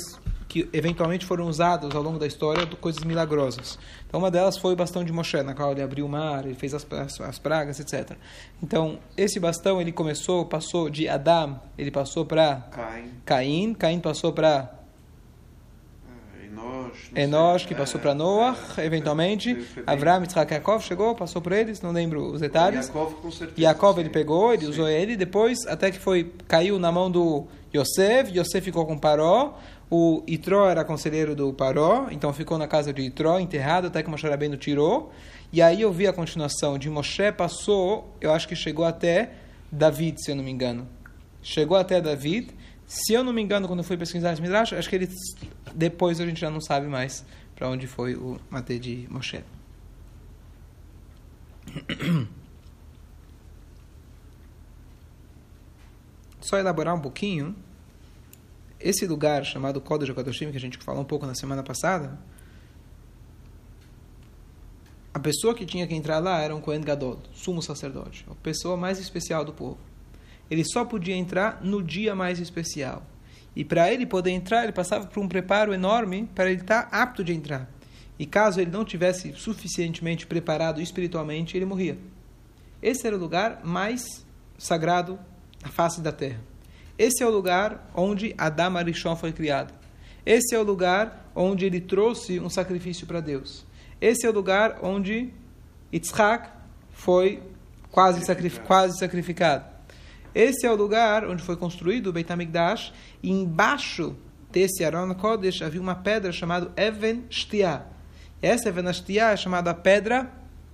que 0.48 0.68
eventualmente 0.72 1.26
foram 1.26 1.46
usadas 1.46 1.94
ao 1.94 2.02
longo 2.02 2.18
da 2.18 2.26
história, 2.26 2.66
coisas 2.80 3.04
milagrosas. 3.04 3.78
Então, 4.08 4.20
uma 4.20 4.32
delas 4.32 4.58
foi 4.58 4.74
o 4.74 4.76
bastão 4.76 5.04
de 5.04 5.12
Moshe, 5.12 5.42
na 5.44 5.54
qual 5.54 5.74
ele 5.74 5.82
abriu 5.82 6.06
o 6.06 6.10
mar, 6.10 6.46
ele 6.46 6.56
fez 6.56 6.74
as, 6.74 6.88
as, 6.92 7.20
as 7.20 7.40
pragas, 7.40 7.80
etc. 7.80 8.18
Então, 8.64 9.00
esse 9.18 9.40
bastão, 9.40 9.82
ele 9.82 9.92
começou, 9.92 10.46
passou 10.46 10.90
de 10.90 11.08
Adam, 11.10 11.60
ele 11.78 11.92
passou 11.92 12.26
para 12.26 12.62
Caim. 12.72 13.12
Caim, 13.26 13.74
Caim 13.74 14.00
passou 14.00 14.32
para 14.32 14.77
Enosh, 17.16 17.66
que 17.66 17.76
passou 17.76 18.00
para 18.00 18.14
Noah, 18.14 18.58
é, 18.78 18.86
eventualmente. 18.86 19.66
Avram, 19.86 20.22
Yitzhak, 20.22 20.52
Yaakov 20.52 20.84
chegou, 20.84 21.16
passou 21.16 21.42
por 21.42 21.52
eles, 21.52 21.82
não 21.82 21.92
lembro 21.92 22.32
os 22.32 22.42
detalhes. 22.42 22.88
Yaakov, 22.88 23.16
com 23.16 23.32
certeza. 23.32 23.62
Yaakov 23.62 24.00
ele 24.00 24.10
pegou, 24.10 24.54
ele 24.54 24.66
usou 24.66 24.88
ele, 24.88 25.16
depois, 25.16 25.66
até 25.68 25.92
que 25.92 26.00
foi, 26.00 26.32
caiu 26.48 26.78
na 26.80 26.92
mão 26.92 27.10
do 27.10 27.46
Yosef, 27.74 28.32
Yosef 28.38 28.62
ficou 28.62 28.86
com 28.86 28.98
Paró, 28.98 29.58
o 29.90 30.24
Itró 30.28 30.70
era 30.70 30.84
conselheiro 30.84 31.36
do 31.36 31.54
Paró, 31.54 32.08
então 32.12 32.34
ficou 32.34 32.58
na 32.58 32.68
casa 32.68 32.92
de 32.92 33.02
Itró, 33.02 33.40
enterrado, 33.40 33.88
até 33.88 34.04
que 34.04 34.10
Moshe 34.10 34.28
Rabbeinu 34.28 34.58
tirou. 34.58 35.12
E 35.52 35.62
aí 35.62 35.82
eu 35.82 35.92
vi 35.92 36.08
a 36.08 36.14
continuação 36.14 36.78
de 36.78 36.90
Moshe 36.90 37.32
passou, 37.32 38.14
eu 38.20 38.34
acho 38.34 38.48
que 38.48 38.56
chegou 38.56 38.84
até 38.84 39.32
David, 39.72 40.22
se 40.22 40.32
eu 40.32 40.36
não 40.36 40.44
me 40.44 40.52
engano. 40.52 40.88
Chegou 41.42 41.78
até 41.78 42.02
David. 42.02 42.50
Se 42.88 43.14
eu 43.14 43.22
não 43.24 43.34
me 43.34 43.42
engano, 43.42 43.68
quando 43.68 43.80
eu 43.80 43.84
fui 43.84 43.98
pesquisar 43.98 44.32
esse 44.32 44.42
Midrash, 44.42 44.72
acho 44.72 44.90
que 44.90 44.96
ele 44.96 45.10
depois 45.76 46.22
a 46.22 46.26
gente 46.26 46.40
já 46.40 46.50
não 46.50 46.62
sabe 46.62 46.88
mais 46.88 47.26
para 47.54 47.68
onde 47.70 47.86
foi 47.86 48.16
o 48.16 48.40
mate 48.50 48.80
de 48.80 49.06
Moshe. 49.12 49.44
Só 56.40 56.58
elaborar 56.58 56.96
um 56.96 57.02
pouquinho 57.02 57.54
esse 58.80 59.06
lugar 59.06 59.44
chamado 59.44 59.82
Kodesh 59.82 60.10
HaKadoshim, 60.12 60.50
que 60.52 60.58
a 60.58 60.60
gente 60.60 60.78
falou 60.78 61.02
um 61.02 61.06
pouco 61.06 61.26
na 61.26 61.36
semana 61.36 61.62
passada, 61.64 62.18
a 65.14 65.20
pessoa 65.20 65.54
que 65.54 65.66
tinha 65.66 65.86
que 65.88 65.94
entrar 65.96 66.20
lá 66.20 66.40
era 66.40 66.56
um 66.56 66.62
Kohen 66.62 66.80
Gadol, 66.80 67.20
sumo 67.34 67.62
sacerdote, 67.62 68.26
a 68.30 68.36
pessoa 68.36 68.78
mais 68.78 68.98
especial 69.00 69.44
do 69.44 69.52
povo. 69.52 69.78
Ele 70.50 70.64
só 70.64 70.86
podia 70.86 71.16
entrar 71.16 71.60
no 71.62 71.84
dia 71.84 72.16
mais 72.16 72.40
especial. 72.40 73.04
E 73.56 73.66
para 73.66 73.92
ele 73.92 74.06
poder 74.06 74.32
entrar, 74.32 74.64
ele 74.64 74.72
passava 74.72 75.08
por 75.08 75.20
um 75.22 75.28
preparo 75.28 75.74
enorme 75.74 76.30
para 76.36 76.50
ele 76.52 76.62
estar 76.62 76.88
apto 76.92 77.24
de 77.24 77.34
entrar. 77.34 77.70
E 78.20 78.26
caso 78.26 78.60
ele 78.60 78.72
não 78.72 78.86
tivesse 78.86 79.34
suficientemente 79.34 80.26
preparado 80.26 80.82
espiritualmente, 80.82 81.58
ele 81.58 81.66
morria. 81.66 81.98
Esse 82.82 83.08
era 83.08 83.16
o 83.16 83.20
lugar 83.20 83.62
mais 83.64 84.26
sagrado 84.58 85.20
na 85.64 85.70
face 85.70 86.02
da 86.02 86.12
terra. 86.12 86.40
Esse 86.98 87.24
é 87.24 87.28
o 87.28 87.32
lugar 87.32 87.92
onde 87.96 88.34
Adam 88.38 88.78
Arishon 88.78 89.16
foi 89.16 89.32
criado. 89.32 89.74
Esse 90.26 90.56
é 90.56 90.60
o 90.60 90.64
lugar 90.64 91.32
onde 91.36 91.66
ele 91.66 91.80
trouxe 91.80 92.40
um 92.40 92.50
sacrifício 92.50 93.06
para 93.06 93.22
Deus. 93.22 93.66
Esse 94.02 94.26
é 94.26 94.30
o 94.30 94.34
lugar 94.34 94.80
onde 94.82 95.32
Yitzhak 95.94 96.50
foi 96.92 97.42
quase, 97.92 98.26
sacrificado. 98.26 98.68
quase 98.68 98.98
sacrificado. 98.98 99.77
Esse 100.34 100.66
é 100.66 100.72
o 100.72 100.76
lugar 100.76 101.26
onde 101.26 101.44
foi 101.44 101.56
construído 101.56 102.08
o 102.08 102.14
Beit 102.14 102.32
HaMikdash. 102.32 102.94
E 103.22 103.32
embaixo 103.32 104.16
desse 104.52 104.84
Aron 104.84 105.14
Kodesh 105.14 105.62
havia 105.62 105.82
uma 105.82 105.96
pedra 105.96 106.32
chamada 106.32 106.72
Even 106.78 107.26
Shtia. 107.30 107.86
Essa 108.42 108.70
Even 108.70 108.92
Shtia 108.94 109.32
é 109.32 109.38
chamada 109.38 109.74
pedra, 109.74 110.32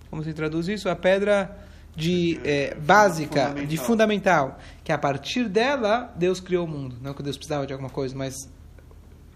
como 0.10 0.24
se 0.24 0.34
traduz 0.34 0.68
isso? 0.68 0.90
A 0.90 0.96
pedra 0.96 1.58
de 1.96 2.40
é, 2.44 2.76
básica, 2.76 3.48
fundamental. 3.48 3.68
de 3.68 3.78
fundamental, 3.78 4.60
que 4.84 4.92
a 4.92 4.98
partir 4.98 5.48
dela 5.48 6.12
Deus 6.16 6.40
criou 6.40 6.66
o 6.66 6.68
mundo. 6.68 6.98
Não 7.02 7.14
que 7.14 7.24
Deus 7.24 7.38
precisava 7.38 7.66
de 7.66 7.74
alguma 7.74 7.90
coisa, 7.90 8.16
mas 8.16 8.36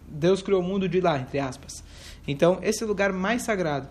Deus 0.07 0.41
criou 0.41 0.61
o 0.61 0.63
mundo 0.63 0.87
de 0.87 1.01
lá, 1.01 1.19
entre 1.19 1.39
aspas. 1.39 1.83
Então, 2.27 2.59
esse 2.61 2.83
é 2.83 2.85
o 2.85 2.89
lugar 2.89 3.13
mais 3.13 3.43
sagrado. 3.43 3.87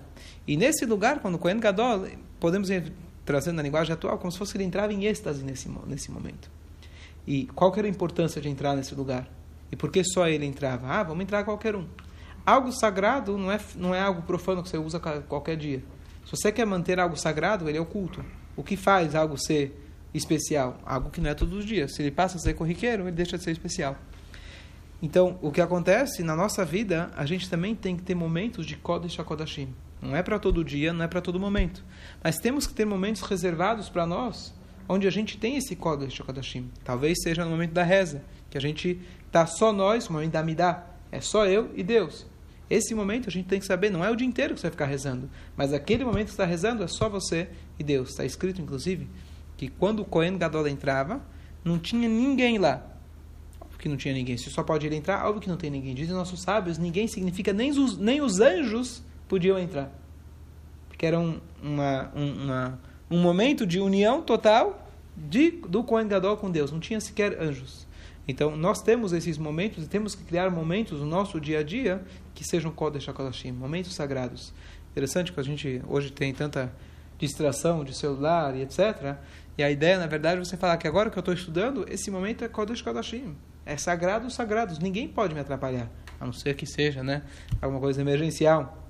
E 0.47 0.57
nesse 0.57 0.85
lugar, 0.85 1.21
quando 1.21 1.37
o 1.37 1.39
Kohen 1.39 1.59
Gadol, 1.59 2.07
podemos 2.39 2.71
trazendo 3.27 3.57
na 3.57 3.63
linguagem 3.63 3.93
atual, 3.93 4.17
como 4.17 4.33
se 4.33 4.39
fosse 4.39 4.57
ele 4.57 4.65
entrava 4.65 4.93
em 4.93 5.05
êxtase 5.05 5.45
nesse, 5.45 5.69
nesse 5.87 6.11
momento. 6.11 6.49
E 7.27 7.47
qual 7.55 7.75
era 7.77 7.87
a 7.87 7.91
importância 7.91 8.41
de 8.41 8.49
entrar 8.49 8.75
nesse 8.77 8.95
lugar? 8.95 9.29
E 9.71 9.77
por 9.77 9.91
que 9.91 10.03
só 10.05 10.29
ele 10.29 10.47
entrava? 10.47 10.87
Ah, 10.87 11.03
vamos 11.03 11.25
entrar 11.25 11.45
qualquer 11.45 11.75
um. 11.75 11.87
Algo 12.47 12.71
sagrado 12.71 13.37
não 13.37 13.51
é, 13.51 13.59
não 13.75 13.93
é 13.93 14.01
algo 14.01 14.23
profano 14.23 14.63
que 14.63 14.69
você 14.69 14.79
usa 14.79 15.01
qualquer 15.01 15.57
dia. 15.57 15.83
Se 16.25 16.31
você 16.31 16.53
quer 16.53 16.65
manter 16.65 17.01
algo 17.01 17.17
sagrado, 17.17 17.69
ele 17.69 17.77
é 17.77 17.81
o 17.81 17.87
culto. 17.87 18.25
O 18.57 18.63
que 18.63 18.77
faz 18.77 19.17
algo 19.17 19.37
ser 19.37 19.77
especial? 20.15 20.79
Algo 20.87 21.11
que 21.11 21.21
não 21.21 21.29
é 21.29 21.35
todos 21.35 21.59
os 21.59 21.65
dias. 21.65 21.95
Se 21.95 22.03
ele 22.03 22.13
passa 22.13 22.37
a 22.37 22.41
ser 22.41 22.55
corriqueiro, 22.55 23.03
ele 23.03 23.13
deixa 23.13 23.37
de 23.37 23.43
ser 23.43 23.51
especial. 23.51 23.97
Então, 25.03 25.39
o 25.43 25.51
que 25.51 25.61
acontece 25.61 26.23
na 26.23 26.37
nossa 26.37 26.65
vida, 26.65 27.11
a 27.17 27.27
gente 27.27 27.51
também 27.51 27.75
tem 27.75 27.97
que 27.97 28.03
ter 28.03 28.15
momentos 28.15 28.65
de 28.65 28.77
Kodesh 28.77 29.19
HaKodashim. 29.19 29.75
Não 30.01 30.15
é 30.15 30.23
para 30.23 30.39
todo 30.39 30.65
dia, 30.65 30.93
não 30.93 31.05
é 31.05 31.09
para 31.09 31.21
todo 31.21 31.41
momento. 31.41 31.85
Mas 32.23 32.37
temos 32.39 32.67
que 32.67 32.75
ter 32.75 32.85
momentos 32.85 33.23
reservados 33.23 33.89
para 33.89 34.07
nós, 34.07 34.55
onde 34.89 35.07
a 35.07 35.11
gente 35.11 35.39
tem 35.39 35.57
esse 35.57 35.75
Kodesh 35.75 36.21
HaKodashim. 36.21 36.71
Talvez 36.85 37.19
seja 37.23 37.45
no 37.45 37.51
momento 37.51 37.73
da 37.73 37.83
reza, 37.83 38.23
que 38.51 38.59
a 38.59 38.61
gente 38.61 39.01
está 39.27 39.47
só 39.47 39.73
nós, 39.73 40.09
no 40.09 40.15
momento 40.15 40.33
da 40.33 40.43
Midah. 40.43 40.87
É 41.11 41.21
só 41.21 41.47
eu 41.47 41.71
e 41.75 41.83
Deus. 41.83 42.27
Esse 42.69 42.95
momento 42.95 43.29
a 43.29 43.33
gente 43.33 43.47
tem 43.47 43.61
que 43.61 43.67
saber, 43.67 43.91
não 43.91 44.05
é 44.05 44.11
o 44.11 44.17
dia 44.17 44.27
inteiro 44.27 44.55
que 44.55 44.61
você 44.61 44.67
vai 44.67 44.73
ficar 44.73 44.87
rezando, 44.87 45.31
mas 45.57 45.73
aquele 45.73 46.05
momento 46.05 46.27
que 46.27 46.33
está 46.33 46.45
rezando 46.45 46.83
é 46.83 46.89
só 46.89 47.09
você 47.09 47.49
e 47.79 47.85
Deus. 47.85 48.11
Está 48.11 48.25
escrito, 48.25 48.61
inclusive, 48.61 49.09
que 49.57 49.69
quando 49.69 50.01
o 50.01 50.05
Cohen 50.05 50.37
Gadol 50.37 50.67
entrava, 50.67 51.23
não 51.65 51.79
tinha 51.79 52.09
ninguém 52.09 52.59
lá. 52.59 52.85
Óbvio 53.61 53.79
que 53.79 53.89
não 53.89 53.97
tinha 53.97 54.13
ninguém. 54.13 54.37
Se 54.37 54.51
só 54.51 54.65
pode 54.65 54.85
ele 54.85 54.97
entrar, 54.97 55.25
óbvio 55.27 55.43
que 55.43 55.49
não 55.49 55.57
tem 55.57 55.71
ninguém. 55.71 55.95
Dizem 55.95 56.15
nossos 56.15 56.43
sábios, 56.43 56.77
ninguém 56.77 57.07
significa 57.07 57.53
nem 57.53 57.71
os, 57.71 57.97
nem 57.97 58.21
os 58.21 58.41
anjos 58.41 59.03
podiam 59.29 59.59
entrar. 59.59 59.91
Porque 60.89 61.05
era 61.05 61.19
um, 61.19 61.41
uma, 61.63 62.11
um, 62.15 62.45
uma, 62.45 62.79
um 63.11 63.21
momento 63.21 63.67
de 63.67 63.81
união 63.81 64.23
total 64.23 64.91
de, 65.17 65.51
do 65.51 65.83
Cohen 65.83 66.09
Gadol 66.09 66.37
com 66.37 66.51
Deus. 66.51 66.73
Não 66.73 66.81
tinha 66.81 67.01
sequer 67.01 67.41
anjos. 67.41 67.87
Então, 68.29 68.57
nós 68.57 68.83
temos 68.83 69.13
esses 69.13 69.39
momentos 69.39 69.85
e 69.85 69.89
temos 69.89 70.15
que 70.15 70.25
criar 70.25 70.51
momentos 70.51 71.01
no 71.01 71.07
nosso 71.07 71.41
dia 71.41 71.61
a 71.61 71.63
dia 71.63 72.03
que 72.35 72.45
sejam 72.45 72.73
Kodesh 72.73 73.09
HaKodashim, 73.09 73.53
momentos 73.53 73.95
sagrados. 73.95 74.53
Interessante 74.91 75.33
que 75.33 75.39
a 75.39 75.43
gente 75.43 75.81
hoje 75.87 76.11
tem 76.11 76.35
tanta 76.35 76.73
distração 77.19 77.85
de 77.85 77.97
celular 77.97 78.57
e 78.57 78.63
etc. 78.63 79.17
E 79.57 79.63
a 79.63 79.71
ideia, 79.71 79.99
na 79.99 80.07
verdade, 80.07 80.41
é 80.41 80.45
você 80.45 80.57
falar 80.57 80.77
que 80.77 80.89
agora 80.89 81.09
que 81.09 81.17
eu 81.17 81.21
estou 81.21 81.35
estudando, 81.35 81.87
esse 81.89 82.11
momento 82.11 82.45
é 82.45 82.49
Kodesh 82.49 82.81
HaKodashim. 82.81 83.37
É 83.65 83.77
sagrado, 83.77 84.31
sagrados. 84.31 84.79
Ninguém 84.79 85.09
pode 85.09 85.35
me 85.35 85.41
atrapalhar, 85.41 85.89
a 86.21 86.25
não 86.25 86.33
ser 86.33 86.55
que 86.55 86.67
seja 86.67 87.03
né, 87.03 87.23
alguma 87.61 87.81
coisa 87.81 88.01
emergencial. 88.01 88.86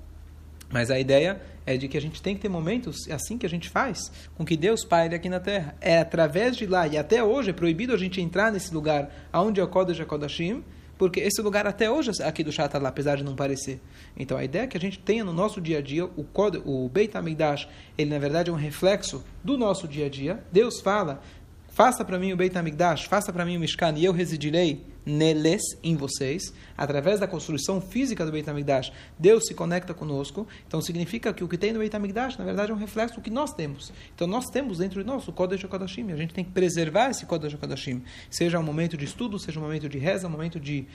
Mas 0.69 0.91
a 0.91 0.99
ideia 0.99 1.41
é 1.65 1.77
de 1.77 1.87
que 1.87 1.97
a 1.97 2.01
gente 2.01 2.21
tem 2.21 2.35
que 2.35 2.41
ter 2.41 2.49
momentos, 2.49 3.07
é 3.07 3.13
assim 3.13 3.37
que 3.37 3.45
a 3.45 3.49
gente 3.49 3.69
faz, 3.69 4.11
com 4.35 4.45
que 4.45 4.57
Deus 4.57 4.83
paire 4.83 5.15
aqui 5.15 5.29
na 5.29 5.39
Terra. 5.39 5.75
É 5.79 5.99
através 5.99 6.55
de 6.57 6.65
lá, 6.65 6.87
e 6.87 6.97
até 6.97 7.23
hoje 7.23 7.49
é 7.49 7.53
proibido 7.53 7.93
a 7.93 7.97
gente 7.97 8.21
entrar 8.21 8.51
nesse 8.51 8.73
lugar 8.73 9.09
onde 9.33 9.59
é 9.59 9.63
o 9.63 9.67
Kodesh 9.67 9.99
HaKodashim, 9.99 10.63
porque 10.97 11.19
esse 11.19 11.41
lugar 11.41 11.67
até 11.67 11.89
hoje 11.89 12.11
aqui 12.23 12.43
do 12.43 12.51
Shatar 12.51 12.81
lá, 12.81 12.89
apesar 12.89 13.15
de 13.15 13.23
não 13.23 13.35
parecer. 13.35 13.79
Então 14.15 14.37
a 14.37 14.43
ideia 14.43 14.63
é 14.63 14.67
que 14.67 14.77
a 14.77 14.79
gente 14.79 14.97
tenha 14.99 15.23
no 15.23 15.31
nosso 15.31 15.61
dia 15.61 15.77
a 15.77 15.81
dia, 15.81 16.05
o, 16.05 16.25
o 16.65 16.89
Beit 16.89 17.15
HaMikdash, 17.15 17.67
ele 17.97 18.09
na 18.09 18.19
verdade 18.19 18.49
é 18.49 18.53
um 18.53 18.57
reflexo 18.57 19.23
do 19.43 19.57
nosso 19.57 19.87
dia 19.87 20.07
a 20.07 20.09
dia. 20.09 20.43
Deus 20.51 20.81
fala, 20.81 21.21
faça 21.69 22.03
para 22.03 22.17
mim 22.17 22.33
o 22.33 22.37
Beit 22.37 22.57
HaMikdash, 22.57 23.03
faça 23.03 23.31
para 23.31 23.45
mim 23.45 23.57
o 23.57 23.59
Mishkan, 23.59 23.93
e 23.95 24.05
eu 24.05 24.11
residirei 24.11 24.83
neles, 25.07 25.61
em 25.81 25.95
vocês, 25.95 26.53
através 26.77 27.19
da 27.19 27.27
construção 27.27 27.79
física 27.79 28.25
do 28.25 28.31
Beit 28.31 28.47
HaMikdash, 28.47 28.91
Deus 29.17 29.45
se 29.47 29.53
conecta 29.53 29.93
conosco. 29.93 30.45
Então 30.67 30.81
significa 30.81 31.33
que 31.33 31.43
o 31.43 31.47
que 31.47 31.57
tem 31.57 31.71
no 31.71 31.79
Beit 31.79 31.95
HaMikdash, 31.95 32.37
na 32.37 32.43
verdade, 32.43 32.71
é 32.71 32.75
um 32.75 32.77
reflexo 32.77 33.15
do 33.15 33.21
que 33.21 33.29
nós 33.29 33.53
temos. 33.53 33.91
Então 34.13 34.27
nós 34.27 34.45
temos 34.47 34.79
dentro 34.79 35.01
de 35.01 35.07
nós 35.07 35.27
o 35.27 35.31
Kodesh 35.31 35.63
HaKodashim. 35.63 36.11
A 36.11 36.17
gente 36.17 36.33
tem 36.33 36.43
que 36.43 36.51
preservar 36.51 37.09
esse 37.09 37.25
Kodesh 37.25 37.53
HaKodashim. 37.53 38.03
Seja 38.29 38.59
um 38.59 38.63
momento 38.63 38.97
de 38.97 39.05
estudo, 39.05 39.39
seja 39.39 39.59
um 39.59 39.63
momento 39.63 39.87
de 39.87 39.97
reza, 39.97 40.27
um 40.27 40.31
momento 40.31 40.59
de 40.59 40.85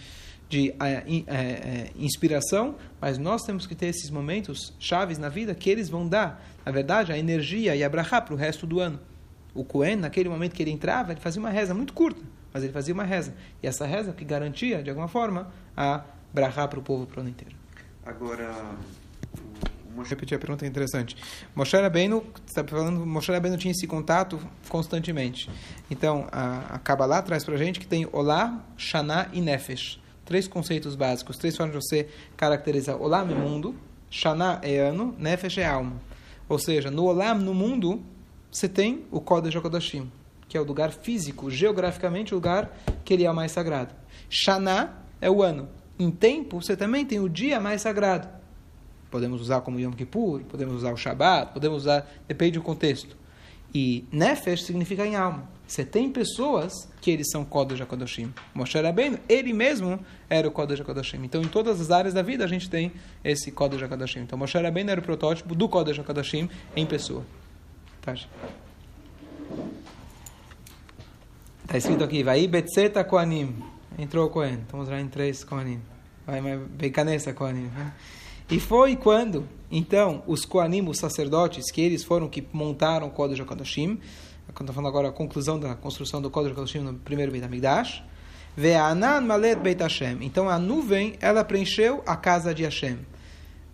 de 0.48 0.74
é, 0.80 1.02
é, 1.26 1.90
inspiração, 1.96 2.74
mas 3.00 3.16
nós 3.16 3.42
temos 3.42 3.66
que 3.66 3.74
ter 3.74 3.86
esses 3.86 4.10
momentos 4.10 4.74
chaves 4.78 5.16
na 5.16 5.30
vida 5.30 5.54
que 5.54 5.70
eles 5.70 5.88
vão 5.88 6.06
dar, 6.06 6.46
na 6.62 6.70
verdade, 6.70 7.10
a 7.10 7.16
energia 7.16 7.74
e 7.74 7.82
a 7.82 7.88
para 7.88 8.34
o 8.34 8.36
resto 8.36 8.66
do 8.66 8.78
ano. 8.78 9.00
O 9.54 9.64
Cohen, 9.64 9.96
naquele 9.96 10.28
momento 10.28 10.52
que 10.54 10.62
ele 10.62 10.70
entrava, 10.70 11.12
ele 11.12 11.20
fazia 11.20 11.40
uma 11.40 11.48
reza 11.48 11.72
muito 11.72 11.94
curta 11.94 12.20
mas 12.52 12.62
ele 12.62 12.72
fazia 12.72 12.92
uma 12.92 13.04
reza. 13.04 13.34
E 13.62 13.66
essa 13.66 13.86
reza 13.86 14.12
que 14.12 14.24
garantia, 14.24 14.82
de 14.82 14.90
alguma 14.90 15.08
forma, 15.08 15.52
a 15.76 16.04
brahá 16.32 16.66
para 16.68 16.78
o 16.78 16.82
povo 16.82 17.06
para 17.06 17.18
o 17.18 17.20
ano 17.20 17.30
inteiro. 17.30 17.54
Agora, 18.04 18.52
Moshe... 19.94 20.10
Repetir 20.10 20.36
a 20.36 20.38
pergunta 20.38 20.64
é 20.64 20.68
interessante. 20.68 21.16
Moshe 21.54 21.76
Rabbeinu, 21.76 22.24
está 22.46 22.64
falando, 22.64 23.04
Moshe 23.06 23.30
Rabbeinu 23.30 23.56
tinha 23.56 23.72
esse 23.72 23.86
contato 23.86 24.38
constantemente. 24.68 25.50
Então, 25.90 26.26
a, 26.32 26.74
a 26.74 26.78
Kabbalah 26.78 27.22
traz 27.22 27.44
para 27.44 27.54
a 27.54 27.58
gente 27.58 27.78
que 27.78 27.86
tem 27.86 28.08
Olá, 28.10 28.64
Shana 28.76 29.28
e 29.32 29.40
Nefesh. 29.40 30.00
Três 30.24 30.48
conceitos 30.48 30.94
básicos, 30.94 31.36
três 31.36 31.56
formas 31.56 31.76
de 31.76 31.86
você 31.86 32.08
caracterizar. 32.36 32.96
Olá 32.96 33.20
é 33.20 33.34
mundo, 33.34 33.74
Shana 34.08 34.58
é 34.62 34.78
ano, 34.78 35.14
Nefesh 35.18 35.58
é 35.58 35.66
alma. 35.66 36.00
Ou 36.48 36.58
seja, 36.58 36.90
no 36.90 37.04
Olam, 37.04 37.38
no 37.38 37.54
mundo, 37.54 38.02
você 38.50 38.68
tem 38.68 39.04
o 39.10 39.20
Kodesh 39.20 39.56
HaKodashim 39.56 40.10
que 40.52 40.58
é 40.58 40.60
o 40.60 40.64
lugar 40.64 40.92
físico, 40.92 41.50
geograficamente 41.50 42.34
o 42.34 42.36
lugar 42.36 42.70
que 43.06 43.14
ele 43.14 43.24
é 43.24 43.32
mais 43.32 43.52
sagrado. 43.52 43.94
Shana 44.28 45.02
é 45.18 45.30
o 45.30 45.42
ano. 45.42 45.66
Em 45.98 46.10
tempo, 46.10 46.60
você 46.60 46.76
também 46.76 47.06
tem 47.06 47.18
o 47.18 47.26
dia 47.26 47.58
mais 47.58 47.80
sagrado. 47.80 48.28
Podemos 49.10 49.40
usar 49.40 49.62
como 49.62 49.80
Yom 49.80 49.92
Kippur, 49.92 50.42
podemos 50.42 50.74
usar 50.74 50.92
o 50.92 50.96
Shabbat, 50.98 51.54
podemos 51.54 51.84
usar, 51.84 52.06
depende 52.28 52.58
do 52.58 52.62
contexto. 52.62 53.16
E 53.74 54.04
Nefesh 54.12 54.64
significa 54.64 55.06
em 55.06 55.16
alma. 55.16 55.48
Você 55.66 55.86
tem 55.86 56.12
pessoas 56.12 56.86
que 57.00 57.10
eles 57.10 57.30
são 57.30 57.46
Kodesh 57.46 57.80
HaKodashim. 57.80 58.30
Moshe 58.54 58.78
Rabbeinu, 58.78 59.18
ele 59.30 59.54
mesmo 59.54 59.98
era 60.28 60.46
o 60.46 60.50
Kodesh 60.50 60.82
HaKodashim. 60.82 61.24
Então, 61.24 61.40
em 61.40 61.48
todas 61.48 61.80
as 61.80 61.90
áreas 61.90 62.12
da 62.12 62.20
vida, 62.20 62.44
a 62.44 62.48
gente 62.48 62.68
tem 62.68 62.92
esse 63.24 63.50
Kodesh 63.50 63.82
HaKodashim. 63.82 64.20
Então, 64.20 64.38
Moshe 64.38 64.58
Rabbeinu 64.58 64.90
era 64.90 65.00
o 65.00 65.02
protótipo 65.02 65.54
do 65.54 65.66
Kodesh 65.66 65.98
HaKodashim 65.98 66.50
em 66.76 66.84
pessoa. 66.84 67.24
Tá? 68.02 68.14
Está 71.72 71.78
escrito 71.78 72.04
aqui, 72.04 72.22
vai 72.22 72.46
betzeta 72.46 73.02
koanim. 73.02 73.56
Entrou 73.98 74.26
o 74.26 74.28
Cohen. 74.28 74.58
Estamos 74.60 74.90
lá 74.90 75.00
em 75.00 75.08
três 75.08 75.42
koanim. 75.42 75.80
Vai, 76.26 76.42
becanessa 76.58 77.32
koanim. 77.32 77.70
Né? 77.74 77.94
E 78.50 78.60
foi 78.60 78.94
quando, 78.94 79.48
então, 79.70 80.22
os 80.26 80.44
koanim, 80.44 80.86
os 80.86 80.98
sacerdotes, 80.98 81.70
que 81.70 81.80
eles 81.80 82.04
foram 82.04 82.28
que 82.28 82.46
montaram 82.52 83.06
o 83.06 83.10
Kodesh 83.10 83.40
HaKadoshim, 83.40 83.98
estou 84.46 84.66
falando 84.66 84.88
agora 84.88 85.08
a 85.08 85.12
conclusão 85.12 85.58
da 85.58 85.74
construção 85.74 86.20
do 86.20 86.28
Kodesh 86.28 86.52
HaKadoshim 86.52 86.80
no 86.80 86.92
primeiro 86.92 87.32
Beit 87.32 87.42
HaMikdash, 87.42 88.04
Ve'anan 88.54 89.22
malet 89.22 89.58
Beit 89.58 89.82
Hashem. 89.82 90.18
Então 90.20 90.50
a 90.50 90.58
nuvem, 90.58 91.16
ela 91.22 91.42
preencheu 91.42 92.02
a 92.04 92.16
casa 92.16 92.54
de 92.54 92.64
Hashem. 92.64 92.98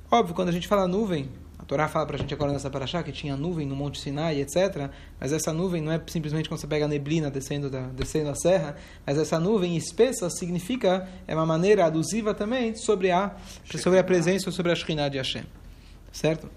Óbvio, 0.08 0.36
quando 0.36 0.50
a 0.50 0.52
gente 0.52 0.68
fala 0.68 0.86
nuvem, 0.86 1.28
Torá 1.68 1.86
fala 1.86 2.06
para 2.06 2.16
a 2.16 2.18
gente 2.18 2.32
agora 2.32 2.50
nessa 2.50 2.70
paraxá 2.70 3.02
que 3.02 3.12
tinha 3.12 3.36
nuvem 3.36 3.66
no 3.66 3.76
Monte 3.76 4.00
Sinai, 4.00 4.40
etc. 4.40 4.90
Mas 5.20 5.34
essa 5.34 5.52
nuvem 5.52 5.82
não 5.82 5.92
é 5.92 6.00
simplesmente 6.06 6.48
quando 6.48 6.58
você 6.58 6.66
pega 6.66 6.86
a 6.86 6.88
neblina 6.88 7.30
descendo, 7.30 7.68
da, 7.68 7.82
descendo 7.88 8.30
a 8.30 8.34
serra, 8.34 8.74
mas 9.06 9.18
essa 9.18 9.38
nuvem 9.38 9.76
espessa 9.76 10.30
significa, 10.30 11.06
é 11.26 11.34
uma 11.34 11.44
maneira 11.44 11.84
alusiva 11.84 12.32
também 12.32 12.74
sobre 12.74 13.10
a, 13.10 13.36
sobre 13.76 13.98
a 13.98 14.02
presença, 14.02 14.50
sobre 14.50 14.72
a 14.72 14.74
Shekhinah 14.74 15.10
de 15.10 15.18
Hashem. 15.18 15.44
Certo? 16.10 16.48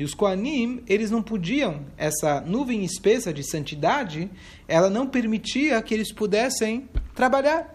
E 0.00 0.04
os 0.04 0.14
Koanim, 0.14 0.84
eles 0.86 1.10
não 1.10 1.20
podiam, 1.20 1.80
essa 1.96 2.40
nuvem 2.42 2.84
espessa 2.84 3.32
de 3.32 3.42
santidade, 3.42 4.30
ela 4.68 4.88
não 4.88 5.08
permitia 5.08 5.82
que 5.82 5.92
eles 5.92 6.12
pudessem 6.12 6.88
trabalhar. 7.12 7.74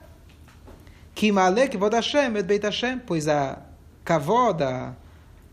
Pois 3.06 3.28
a 3.28 3.62
kavod, 4.04 4.62
a, 4.62 4.94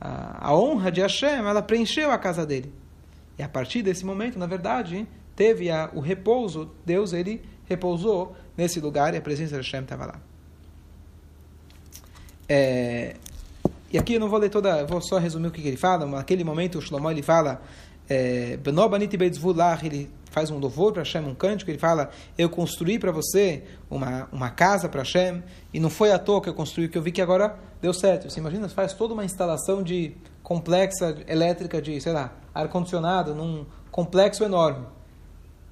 a, 0.00 0.54
honra 0.54 0.90
de 0.90 1.00
Hashem, 1.00 1.46
ela 1.46 1.62
preencheu 1.62 2.10
a 2.10 2.18
casa 2.18 2.46
dele. 2.46 2.72
E 3.38 3.42
a 3.42 3.48
partir 3.48 3.82
desse 3.82 4.04
momento, 4.04 4.38
na 4.38 4.46
verdade, 4.46 5.06
teve 5.36 5.70
a, 5.70 5.90
o 5.94 6.00
repouso, 6.00 6.70
Deus 6.84 7.12
ele 7.12 7.42
repousou 7.66 8.36
nesse 8.56 8.80
lugar 8.80 9.14
e 9.14 9.16
a 9.16 9.20
presença 9.20 9.52
de 9.52 9.62
Hashem 9.62 9.82
estava 9.82 10.06
lá. 10.06 10.20
É, 12.48 13.14
e 13.92 13.98
aqui 13.98 14.14
eu 14.14 14.20
não 14.20 14.28
vou 14.28 14.38
ler 14.38 14.50
toda, 14.50 14.84
vou 14.86 15.00
só 15.00 15.18
resumir 15.18 15.48
o 15.48 15.50
que, 15.50 15.62
que 15.62 15.68
ele 15.68 15.76
fala. 15.76 16.06
Naquele 16.06 16.44
momento, 16.44 16.78
o 16.78 16.82
Shlomo 16.82 17.10
ele 17.10 17.22
fala, 17.22 17.60
é, 18.10 18.58
ele 19.84 20.10
faz 20.30 20.50
um 20.50 20.58
louvor 20.58 20.92
para 20.92 21.02
Hashem, 21.02 21.24
um 21.24 21.34
cântico, 21.34 21.70
ele 21.70 21.78
fala, 21.78 22.10
eu 22.36 22.50
construí 22.50 22.98
para 22.98 23.12
você 23.12 23.62
uma, 23.88 24.28
uma 24.32 24.50
casa 24.50 24.88
para 24.88 25.02
Hashem, 25.02 25.42
e 25.72 25.78
não 25.78 25.88
foi 25.88 26.10
à 26.12 26.18
toa 26.18 26.42
que 26.42 26.48
eu 26.48 26.54
construí, 26.54 26.88
que 26.88 26.98
eu 26.98 27.02
vi 27.02 27.12
que 27.12 27.22
agora 27.22 27.56
deu 27.80 27.94
certo. 27.94 28.28
Você 28.28 28.40
imagina, 28.40 28.68
você 28.68 28.74
faz 28.74 28.92
toda 28.92 29.14
uma 29.14 29.24
instalação 29.24 29.82
de 29.82 30.16
complexa 30.42 31.16
elétrica 31.28 31.80
de, 31.80 32.00
sei 32.00 32.12
lá, 32.12 32.32
ar-condicionado, 32.52 33.34
num 33.34 33.64
complexo 33.90 34.42
enorme. 34.44 34.86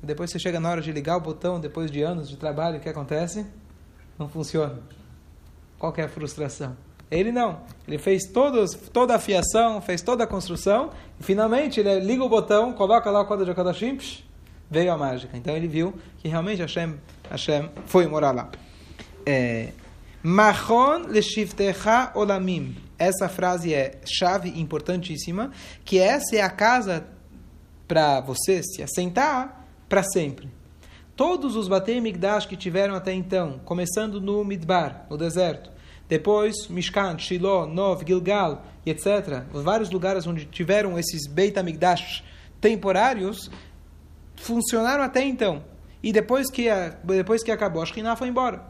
Depois 0.00 0.30
você 0.30 0.38
chega 0.38 0.60
na 0.60 0.70
hora 0.70 0.80
de 0.80 0.92
ligar 0.92 1.16
o 1.16 1.20
botão, 1.20 1.58
depois 1.58 1.90
de 1.90 2.02
anos 2.02 2.28
de 2.28 2.36
trabalho, 2.36 2.78
o 2.78 2.80
que 2.80 2.88
acontece? 2.88 3.44
Não 4.16 4.28
funciona. 4.28 4.78
Qual 5.76 5.92
é 5.96 6.02
a 6.02 6.08
frustração? 6.08 6.76
Ele 7.10 7.32
não. 7.32 7.60
Ele 7.86 7.98
fez 7.98 8.24
todos, 8.24 8.74
toda 8.92 9.14
a 9.14 9.18
fiação, 9.18 9.80
fez 9.80 10.02
toda 10.02 10.24
a 10.24 10.26
construção, 10.26 10.90
e 11.18 11.22
finalmente 11.22 11.80
ele 11.80 12.00
liga 12.00 12.22
o 12.22 12.28
botão, 12.28 12.72
coloca 12.72 13.10
lá 13.10 13.22
o 13.22 13.26
código 13.26 13.46
de 13.46 13.54
Kodashim, 13.54 13.98
veio 14.70 14.92
a 14.92 14.96
mágica. 14.96 15.36
Então 15.36 15.56
ele 15.56 15.66
viu 15.66 15.94
que 16.18 16.28
realmente 16.28 16.60
Hashem, 16.60 16.96
Hashem 17.30 17.70
foi 17.86 18.06
morar 18.06 18.32
lá. 18.32 18.50
É, 19.24 19.72
Mahon 20.22 21.06
leshivtecha 21.08 22.12
olamim. 22.14 22.76
Essa 22.98 23.28
frase 23.28 23.72
é 23.72 24.00
chave 24.04 24.60
importantíssima, 24.60 25.50
que 25.84 25.98
essa 25.98 26.36
é 26.36 26.40
a 26.42 26.50
casa 26.50 27.06
para 27.86 28.20
você 28.20 28.62
se 28.62 28.82
assentar 28.82 29.66
para 29.88 30.02
sempre. 30.02 30.50
Todos 31.16 31.56
os 31.56 31.68
Batei 31.68 32.00
Migdash 32.00 32.46
que 32.46 32.56
tiveram 32.56 32.94
até 32.94 33.12
então, 33.12 33.60
começando 33.64 34.20
no 34.20 34.44
Midbar, 34.44 35.06
no 35.08 35.16
deserto, 35.16 35.70
depois 36.08 36.68
Mishkan, 36.68 37.18
Shiloh, 37.18 37.66
Nov, 37.66 38.02
Gilgal, 38.06 38.64
etc., 38.86 39.44
vários 39.52 39.90
lugares 39.90 40.26
onde 40.26 40.46
tiveram 40.46 40.98
esses 40.98 41.26
Beit 41.26 41.58
Amigdash 41.58 42.24
temporários, 42.60 43.50
funcionaram 44.36 45.04
até 45.04 45.22
então. 45.22 45.62
E 46.02 46.12
depois 46.12 46.50
que, 46.50 46.68
depois 47.04 47.42
que 47.42 47.50
acabou, 47.50 47.82
a 47.82 47.86
Shekhinah 47.86 48.16
foi 48.16 48.28
embora. 48.28 48.62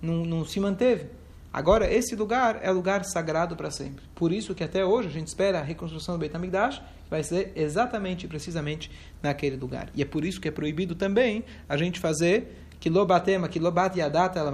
Não, 0.00 0.24
não 0.24 0.44
se 0.44 0.58
manteve. 0.60 1.06
Agora, 1.52 1.92
esse 1.92 2.14
lugar 2.14 2.60
é 2.62 2.70
lugar 2.70 3.04
sagrado 3.04 3.56
para 3.56 3.70
sempre. 3.70 4.04
Por 4.14 4.32
isso 4.32 4.54
que 4.54 4.62
até 4.62 4.84
hoje 4.84 5.08
a 5.08 5.10
gente 5.10 5.28
espera 5.28 5.58
a 5.58 5.62
reconstrução 5.62 6.14
do 6.14 6.20
Beit 6.20 6.34
HaMikdash, 6.36 6.78
que 6.78 7.10
vai 7.10 7.22
ser 7.22 7.52
exatamente 7.56 8.26
e 8.26 8.28
precisamente 8.28 8.90
naquele 9.22 9.56
lugar. 9.56 9.90
E 9.94 10.02
é 10.02 10.04
por 10.04 10.24
isso 10.24 10.40
que 10.40 10.48
é 10.48 10.50
proibido 10.50 10.94
também 10.94 11.44
a 11.68 11.76
gente 11.76 11.98
fazer 11.98 12.67
que 12.80 12.88
lo 12.88 13.04
batema, 13.04 13.48
que 13.48 13.58
lo 13.58 13.72
bate 13.72 14.00
a 14.00 14.08
data, 14.08 14.38
ela 14.38 14.52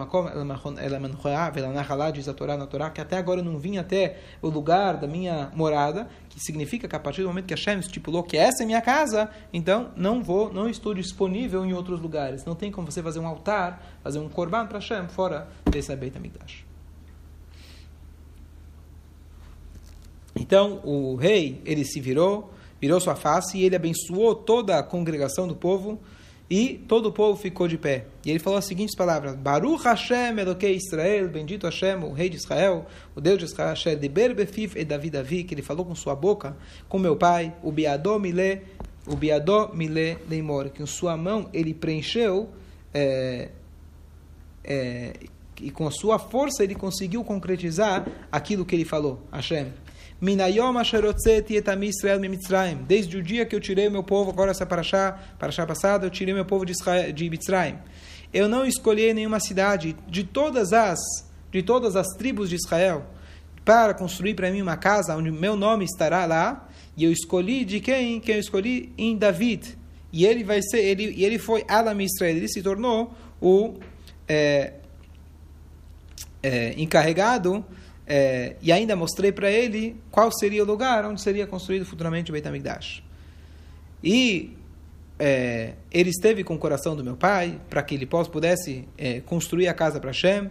diz 2.10 2.28
a 2.28 2.34
Torá 2.34 2.56
na 2.56 2.66
Torá, 2.66 2.90
que 2.90 3.00
até 3.00 3.18
agora 3.18 3.40
eu 3.40 3.44
não 3.44 3.58
vim 3.58 3.76
até 3.76 4.18
o 4.40 4.48
lugar 4.48 4.96
da 4.96 5.06
minha 5.06 5.50
morada, 5.54 6.08
que 6.28 6.40
significa 6.40 6.88
que 6.88 6.96
a 6.96 6.98
partir 6.98 7.22
do 7.22 7.28
momento 7.28 7.46
que 7.46 7.54
Hashem 7.54 7.78
estipulou 7.78 8.22
que 8.22 8.36
essa 8.36 8.62
é 8.62 8.66
minha 8.66 8.80
casa, 8.80 9.28
então 9.52 9.90
não 9.94 10.22
vou, 10.22 10.52
não 10.52 10.68
estou 10.68 10.94
disponível 10.94 11.64
em 11.66 11.74
outros 11.74 12.00
lugares. 12.00 12.44
Não 12.44 12.54
tem 12.54 12.72
como 12.72 12.90
você 12.90 13.02
fazer 13.02 13.18
um 13.18 13.26
altar, 13.26 13.98
fazer 14.02 14.18
um 14.18 14.28
korban 14.28 14.66
para 14.66 14.78
Hashem 14.78 15.08
fora 15.08 15.48
desse 15.70 15.94
Beit 15.94 16.16
HaMikdash. 16.16 16.64
Então 20.34 20.80
o 20.82 21.14
rei, 21.14 21.60
ele 21.64 21.84
se 21.84 22.00
virou, 22.00 22.52
virou 22.80 22.98
sua 23.00 23.14
face 23.14 23.58
e 23.58 23.64
ele 23.64 23.76
abençoou 23.76 24.34
toda 24.34 24.78
a 24.78 24.82
congregação 24.82 25.46
do 25.46 25.54
povo 25.54 26.00
e 26.54 26.78
todo 26.87 27.06
o 27.06 27.12
povo 27.12 27.37
ficou 27.37 27.66
de 27.66 27.76
pé. 27.76 28.04
E 28.25 28.30
ele 28.30 28.38
falou 28.38 28.56
as 28.56 28.64
seguintes 28.64 28.94
palavras: 28.94 29.34
Baruch 29.34 29.82
Hashem 29.82 30.38
Elokei 30.38 30.76
Israel, 30.76 31.28
bendito 31.28 31.66
Hashem, 31.66 31.96
o 32.04 32.12
rei 32.12 32.28
de 32.28 32.37
Israel, 32.37 32.87
o 33.12 33.20
Deus 33.20 33.40
de 33.40 33.46
Israel, 33.46 33.70
Hashem, 33.70 33.99
de 33.99 34.08
Berbefif 34.08 34.78
e 34.78 34.84
Davi 34.84 35.11
Davi, 35.11 35.42
que 35.42 35.52
ele 35.52 35.62
falou 35.62 35.84
com 35.84 35.96
sua 35.96 36.14
boca, 36.14 36.56
com 36.88 36.96
meu 36.96 37.16
pai, 37.16 37.52
o 37.61 37.73
Biadó 37.73 38.20
Mile, 38.20 38.62
o 39.04 39.16
Biadó 39.16 39.73
Mile 39.75 40.16
Leimor, 40.30 40.70
que 40.70 40.78
com 40.78 40.87
sua 40.87 41.16
mão 41.16 41.50
ele 41.52 41.75
preencheu, 41.75 42.49
é, 42.94 43.49
é, 44.62 45.12
e 45.61 45.73
com 45.73 45.88
a 45.88 45.90
sua 45.90 46.20
força 46.20 46.62
ele 46.62 46.76
conseguiu 46.76 47.25
concretizar 47.25 48.06
aquilo 48.30 48.64
que 48.64 48.76
ele 48.76 48.84
falou, 48.84 49.20
Hashem. 49.32 49.73
Minayom 50.24 50.78
asherotzeti 50.78 51.56
etami 51.56 51.88
Israel 51.88 52.18
mimitzrayim. 52.18 52.78
Desde 52.88 53.18
o 53.18 53.22
dia 53.22 53.44
que 53.44 53.54
eu 53.54 53.60
tirei 53.60 53.90
meu 53.90 54.02
povo, 54.02 54.30
agora 54.30 54.52
essa 54.52 54.64
paraxá, 54.64 55.18
paraxá 55.38 55.66
passada, 55.66 56.06
eu 56.06 56.10
tirei 56.10 56.32
meu 56.32 56.46
povo 56.46 56.64
de, 56.64 56.72
Israel, 56.72 57.12
de 57.12 57.28
Mitzrayim. 57.28 57.76
Eu 58.32 58.48
não 58.48 58.64
escolhi 58.64 59.12
nenhuma 59.12 59.38
cidade 59.38 59.94
de 60.08 60.24
todas 60.24 60.72
as 60.72 60.98
de 61.52 61.62
todas 61.62 61.94
as 61.94 62.08
tribos 62.16 62.48
de 62.48 62.56
Israel 62.56 63.04
para 63.64 63.92
construir 63.92 64.34
para 64.34 64.50
mim 64.50 64.62
uma 64.62 64.76
casa 64.76 65.14
onde 65.14 65.30
meu 65.30 65.56
nome 65.56 65.84
estará 65.84 66.24
lá. 66.24 66.68
E 66.96 67.04
eu 67.04 67.12
escolhi 67.12 67.64
de 67.64 67.78
quem? 67.80 68.18
Quem 68.18 68.37
eu 68.37 68.40
escolhi? 68.40 68.92
Em 68.96 69.16
David. 69.16 69.76
E 70.10 70.24
ele 70.24 70.42
vai 70.42 70.62
ser, 70.62 70.78
ele, 70.78 71.12
e 71.12 71.22
ele 71.22 71.38
foi 71.38 71.64
Alam 71.68 72.00
Israel. 72.00 72.37
Ele 72.37 72.48
se 72.48 72.62
tornou 72.62 73.12
o 73.42 73.74
é, 74.26 74.72
é, 76.42 76.74
encarregado 76.80 77.62
é, 78.06 78.56
e 78.60 78.70
ainda 78.70 78.94
mostrei 78.94 79.32
para 79.32 79.50
ele 79.50 79.96
qual 80.10 80.30
seria 80.30 80.62
o 80.62 80.66
lugar 80.66 81.04
onde 81.04 81.20
seria 81.20 81.46
construído 81.46 81.86
futuramente 81.86 82.30
o 82.30 82.32
Beit 82.32 82.46
HaMikdash. 82.46 83.02
E 84.02 84.56
é, 85.18 85.74
ele 85.90 86.10
esteve 86.10 86.44
com 86.44 86.54
o 86.54 86.58
coração 86.58 86.94
do 86.94 87.02
meu 87.02 87.16
pai 87.16 87.60
para 87.70 87.82
que 87.82 87.94
ele 87.94 88.06
pudesse 88.06 88.86
é, 88.98 89.20
construir 89.20 89.68
a 89.68 89.74
casa 89.74 89.98
para 89.98 90.10
Hashem. 90.10 90.50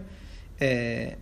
É, 0.59 1.17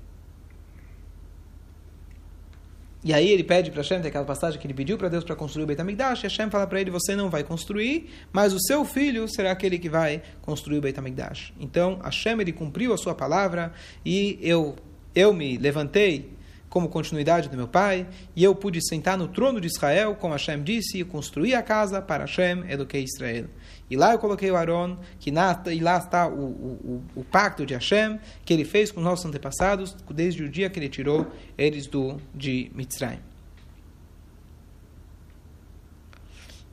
e 3.03 3.13
aí 3.13 3.29
ele 3.29 3.43
pede 3.43 3.71
para 3.71 3.81
Hashem, 3.81 3.99
tem 3.99 4.09
aquela 4.09 4.25
passagem 4.25 4.59
que 4.59 4.67
ele 4.67 4.75
pediu 4.75 4.95
para 4.95 5.09
Deus 5.09 5.23
para 5.23 5.35
construir 5.35 5.63
o 5.63 5.67
Beit 5.67 5.81
HaMikdash, 5.81 6.19
e 6.19 6.23
Hashem 6.27 6.51
fala 6.51 6.67
para 6.67 6.79
ele, 6.79 6.91
você 6.91 7.15
não 7.15 7.31
vai 7.31 7.43
construir, 7.43 8.11
mas 8.31 8.53
o 8.53 8.59
seu 8.59 8.85
filho 8.85 9.27
será 9.27 9.51
aquele 9.51 9.79
que 9.79 9.89
vai 9.89 10.21
construir 10.43 10.77
o 10.77 10.81
Beit 10.81 10.99
HaMikdash. 10.99 11.51
Então, 11.59 11.99
Hashem, 12.03 12.39
ele 12.39 12.53
cumpriu 12.53 12.93
a 12.93 12.97
sua 12.97 13.15
palavra, 13.15 13.73
e 14.05 14.37
eu 14.39 14.75
eu 15.15 15.33
me 15.33 15.57
levantei 15.57 16.31
como 16.71 16.87
continuidade 16.87 17.49
do 17.49 17.57
meu 17.57 17.67
pai, 17.67 18.07
e 18.33 18.41
eu 18.41 18.55
pude 18.55 18.81
sentar 18.81 19.17
no 19.17 19.27
trono 19.27 19.59
de 19.59 19.67
Israel, 19.67 20.15
como 20.15 20.33
Hashem 20.33 20.63
disse, 20.63 20.99
e 20.99 21.03
construir 21.03 21.53
a 21.53 21.61
casa 21.61 22.01
para 22.01 22.23
Hashem, 22.23 22.63
eduquei 22.69 23.03
Israel. 23.03 23.47
E 23.89 23.97
lá 23.97 24.13
eu 24.13 24.19
coloquei 24.19 24.49
o 24.49 24.55
Aaron, 24.55 24.97
que 25.19 25.31
na, 25.31 25.61
e 25.65 25.81
lá 25.81 25.97
está 25.97 26.29
o, 26.29 26.31
o, 26.33 27.03
o, 27.13 27.23
pacto 27.25 27.65
de 27.65 27.73
Hashem, 27.73 28.17
que 28.45 28.53
ele 28.53 28.63
fez 28.63 28.89
com 28.89 29.01
os 29.01 29.03
nossos 29.03 29.25
antepassados, 29.25 29.93
desde 30.11 30.43
o 30.43 30.49
dia 30.49 30.69
que 30.69 30.79
ele 30.79 30.87
tirou 30.87 31.27
eles 31.57 31.87
do, 31.87 32.15
de 32.33 32.71
Mitzrayim. 32.73 33.19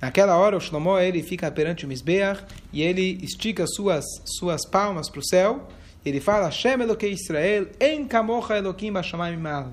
Naquela 0.01 0.37
hora, 0.37 0.57
o 0.57 0.61
Shlomo 0.61 0.97
ele 0.97 1.25
fica 1.25 1.51
perante 1.51 1.85
o 1.85 1.89
Mizbeach 1.89 2.45
e 2.73 2.83
ele 2.83 3.19
estica 3.21 3.67
suas, 3.67 4.05
suas 4.25 4.65
palmas 4.65 5.11
para 5.11 5.19
o 5.19 5.27
céu 5.27 5.69
ele 6.09 6.21
fala, 6.21 6.47
Hashem 6.47 6.81
Elokei 6.81 7.13
Israel, 7.13 7.69
En 7.81 8.07
Kamocha 8.07 8.57
Elokim 8.57 8.93
Bashamayim 8.93 9.37
Mal. 9.37 9.73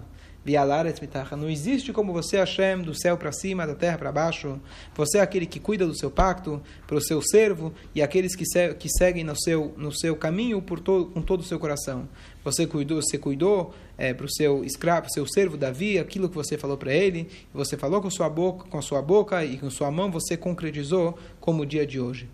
Não 1.35 1.49
existe 1.49 1.91
como 1.91 2.13
você, 2.13 2.37
Hashem, 2.37 2.83
do 2.83 2.93
céu 2.93 3.17
para 3.17 3.31
cima, 3.31 3.65
da 3.65 3.73
terra 3.73 3.97
para 3.97 4.11
baixo. 4.11 4.59
Você 4.93 5.17
é 5.17 5.21
aquele 5.21 5.47
que 5.47 5.59
cuida 5.59 5.87
do 5.87 5.97
seu 5.97 6.11
pacto, 6.11 6.61
para 6.85 6.95
o 6.95 7.01
seu 7.01 7.19
servo 7.19 7.73
e 7.95 8.01
aqueles 8.01 8.35
que, 8.35 8.45
se, 8.45 8.75
que 8.75 8.87
seguem 8.87 9.23
no 9.23 9.35
seu, 9.35 9.73
no 9.75 9.91
seu 9.91 10.15
caminho 10.15 10.61
por 10.61 10.79
todo, 10.79 11.07
com 11.07 11.21
todo 11.21 11.39
o 11.39 11.43
seu 11.43 11.57
coração. 11.57 12.07
Você 12.43 12.67
cuidou, 12.67 13.01
você 13.01 13.17
cuidou 13.17 13.73
é, 13.97 14.13
para 14.13 14.27
o 14.27 14.31
seu 14.31 14.63
escravo, 14.63 15.09
seu 15.09 15.25
servo 15.25 15.57
Davi, 15.57 15.97
aquilo 15.97 16.29
que 16.29 16.35
você 16.35 16.59
falou 16.59 16.77
para 16.77 16.93
ele. 16.93 17.27
Você 17.51 17.75
falou 17.75 17.99
com 17.99 18.11
sua 18.11 18.29
boca, 18.29 18.69
com 18.69 18.79
sua 18.83 19.01
boca 19.01 19.43
e 19.43 19.57
com 19.57 19.71
sua 19.71 19.89
mão 19.89 20.11
você 20.11 20.37
concretizou 20.37 21.17
como 21.39 21.63
o 21.63 21.65
dia 21.65 21.87
de 21.87 21.99
hoje. 21.99 22.29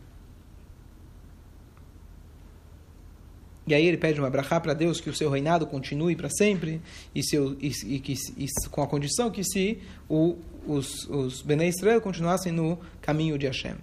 E 3.68 3.76
aí 3.76 3.86
ele 3.86 3.98
pede 3.98 4.20
uma 4.20 4.30
brachá 4.30 4.60
para 4.60 4.74
Deus 4.74 5.00
que 5.00 5.10
o 5.10 5.14
seu 5.14 5.30
reinado 5.30 5.68
continue 5.68 6.16
para 6.16 6.30
sempre 6.30 6.82
e, 7.14 7.24
seu, 7.24 7.56
e, 7.60 7.72
e 7.86 8.14
e, 8.38 8.70
com 8.70 8.82
a 8.82 8.88
condição 8.88 9.30
que 9.30 9.44
se 9.44 9.80
o, 10.10 10.38
os, 10.66 11.08
os 11.08 11.42
Bnei 11.42 11.70
Israel 11.70 12.02
continuassem 12.02 12.52
no 12.52 12.80
caminho 13.02 13.38
de 13.38 13.46
Hashem. 13.46 13.76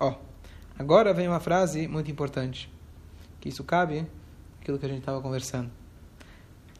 Ó, 0.00 0.16
agora 0.76 1.14
vem 1.14 1.28
uma 1.28 1.40
frase 1.40 1.86
muito 1.86 2.10
importante, 2.10 2.68
que 3.40 3.48
isso 3.48 3.62
cabe 3.62 4.04
aquilo 4.60 4.78
que 4.78 4.86
a 4.86 4.88
gente 4.88 5.00
estava 5.00 5.20
conversando. 5.20 5.70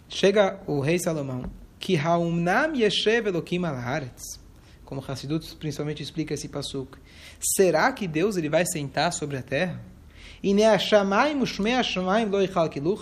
Chega 0.09 0.61
o 0.67 0.81
rei 0.81 0.99
Salomão, 0.99 1.45
que 1.79 1.97
haumnam 1.97 2.75
yeshev 2.75 3.29
elokim 3.29 3.65
al 3.65 3.77
como 4.85 5.01
Hassidut 5.01 5.57
principalmente 5.57 6.03
explica 6.03 6.35
esse 6.35 6.49
pasuk. 6.49 6.99
Será 7.43 7.91
que 7.93 8.07
Deus 8.07 8.37
ele 8.37 8.49
vai 8.49 8.65
sentar 8.65 9.13
sobre 9.13 9.37
a 9.37 9.43
terra? 9.43 9.81
E 10.43 10.55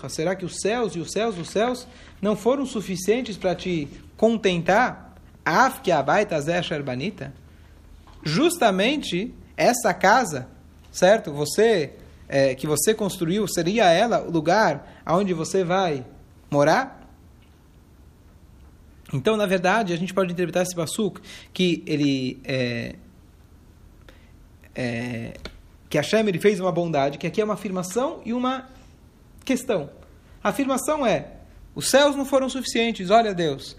Será 0.08 0.34
que 0.34 0.44
os 0.44 0.60
céus 0.60 0.94
e 0.94 0.98
os 0.98 1.10
céus 1.10 1.38
os 1.38 1.48
céus 1.48 1.86
não 2.20 2.34
foram 2.34 2.64
suficientes 2.64 3.36
para 3.36 3.54
te 3.54 3.88
contentar? 4.16 5.14
Justamente 8.22 9.34
essa 9.56 9.92
casa, 9.92 10.48
certo? 10.90 11.32
Você 11.32 11.92
é, 12.28 12.54
que 12.54 12.66
você 12.66 12.94
construiu, 12.94 13.46
seria 13.48 13.90
ela 13.90 14.22
o 14.22 14.30
lugar 14.30 15.02
aonde 15.04 15.34
você 15.34 15.64
vai 15.64 16.04
morar? 16.50 16.98
Então, 19.12 19.36
na 19.36 19.46
verdade, 19.46 19.92
a 19.92 19.96
gente 19.96 20.14
pode 20.14 20.32
interpretar 20.32 20.62
esse 20.62 20.74
Basuk 20.74 21.20
que 21.52 21.82
ele 21.86 22.40
é, 22.44 22.94
é, 24.74 25.34
que 25.88 25.98
Hashem 25.98 26.26
ele 26.28 26.38
fez 26.38 26.60
uma 26.60 26.70
bondade, 26.70 27.18
que 27.18 27.26
aqui 27.26 27.40
é 27.40 27.44
uma 27.44 27.54
afirmação 27.54 28.20
e 28.24 28.32
uma 28.32 28.68
questão. 29.44 29.90
A 30.42 30.50
afirmação 30.50 31.06
é: 31.06 31.32
os 31.74 31.90
céus 31.90 32.16
não 32.16 32.24
foram 32.24 32.48
suficientes, 32.48 33.10
olha 33.10 33.34
Deus, 33.34 33.76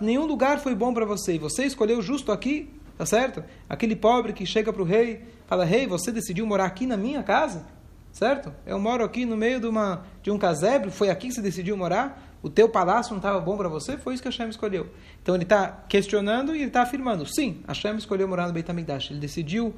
nenhum 0.00 0.26
lugar 0.26 0.60
foi 0.60 0.74
bom 0.74 0.92
para 0.92 1.06
você, 1.06 1.34
e 1.34 1.38
você 1.38 1.64
escolheu 1.64 2.00
justo 2.02 2.30
aqui, 2.30 2.70
tá 2.96 3.06
certo? 3.06 3.42
Aquele 3.68 3.96
pobre 3.96 4.32
que 4.32 4.44
chega 4.46 4.72
para 4.72 4.82
o 4.82 4.84
rei, 4.84 5.24
fala: 5.46 5.64
Rei, 5.64 5.86
você 5.86 6.12
decidiu 6.12 6.46
morar 6.46 6.66
aqui 6.66 6.86
na 6.86 6.96
minha 6.96 7.22
casa? 7.22 7.64
Certo? 8.12 8.52
Eu 8.64 8.78
moro 8.78 9.02
aqui 9.02 9.24
no 9.24 9.36
meio 9.36 9.58
de, 9.58 9.66
uma, 9.66 10.04
de 10.22 10.30
um 10.30 10.38
casebre, 10.38 10.88
foi 10.90 11.10
aqui 11.10 11.28
que 11.28 11.34
você 11.34 11.42
decidiu 11.42 11.76
morar? 11.76 12.22
O 12.44 12.50
teu 12.50 12.68
palácio 12.68 13.10
não 13.10 13.16
estava 13.16 13.40
bom 13.40 13.56
para 13.56 13.68
você? 13.68 13.96
Foi 13.96 14.14
isso 14.14 14.22
que 14.22 14.28
Hashem 14.28 14.48
escolheu. 14.50 14.86
Então 15.20 15.34
ele 15.34 15.44
está 15.44 15.66
questionando 15.88 16.54
e 16.54 16.58
ele 16.58 16.66
está 16.66 16.82
afirmando: 16.82 17.26
sim, 17.26 17.62
Hashem 17.66 17.96
escolheu 17.96 18.28
morar 18.28 18.46
no 18.46 18.52
Beit 18.52 18.70
HaMikdash. 18.70 19.10
Ele 19.10 19.18
decidiu 19.18 19.74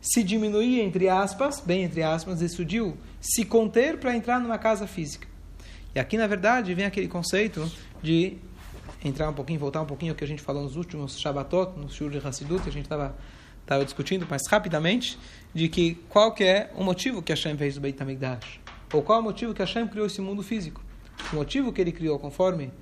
se 0.00 0.22
diminuir, 0.22 0.80
entre 0.80 1.08
aspas, 1.08 1.60
bem 1.60 1.82
entre 1.82 2.02
aspas, 2.02 2.40
decidiu 2.40 2.96
se 3.20 3.44
conter 3.44 3.98
para 3.98 4.16
entrar 4.16 4.40
numa 4.40 4.58
casa 4.58 4.86
física. 4.86 5.28
E 5.94 6.00
aqui, 6.00 6.16
na 6.16 6.26
verdade, 6.26 6.72
vem 6.74 6.84
aquele 6.84 7.08
conceito 7.08 7.70
de 8.02 8.38
entrar 9.04 9.28
um 9.28 9.34
pouquinho, 9.34 9.58
voltar 9.58 9.82
um 9.82 9.86
pouquinho 9.86 10.12
ao 10.12 10.16
que 10.16 10.24
a 10.24 10.26
gente 10.26 10.42
falou 10.42 10.62
nos 10.62 10.76
últimos 10.76 11.18
Shabbatot, 11.18 11.78
no 11.78 11.90
Shur 11.90 12.10
de 12.10 12.18
Hassidut, 12.18 12.68
a 12.68 12.72
gente 12.72 12.84
estava 12.84 13.14
estava 13.70 13.84
discutindo, 13.84 14.26
mas 14.28 14.42
rapidamente, 14.48 15.16
de 15.54 15.68
que 15.68 15.94
qual 16.08 16.32
que 16.32 16.42
é 16.42 16.72
o 16.74 16.82
motivo 16.82 17.22
que 17.22 17.32
Hashem 17.32 17.56
fez 17.56 17.76
o 17.76 17.80
Beit 17.80 18.02
HaMikdash. 18.02 18.60
Ou 18.92 19.00
qual 19.00 19.18
é 19.18 19.20
o 19.20 19.24
motivo 19.24 19.54
que 19.54 19.60
Hashem 19.60 19.86
criou 19.86 20.06
esse 20.06 20.20
mundo 20.20 20.42
físico. 20.42 20.82
O 21.32 21.36
motivo 21.36 21.72
que 21.72 21.80
ele 21.80 21.92
criou, 21.92 22.18
conforme 22.18 22.72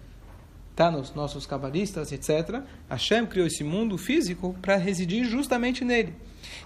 está 0.79 0.93
nos 0.93 1.13
nossos 1.13 1.45
cabalistas, 1.45 2.13
etc., 2.13 2.63
Hashem 2.89 3.27
criou 3.27 3.49
esse 3.49 3.65
mundo 3.65 3.99
físico 3.99 4.55
para 4.63 4.77
residir 4.77 5.25
justamente 5.25 5.85
nele. 5.85 6.15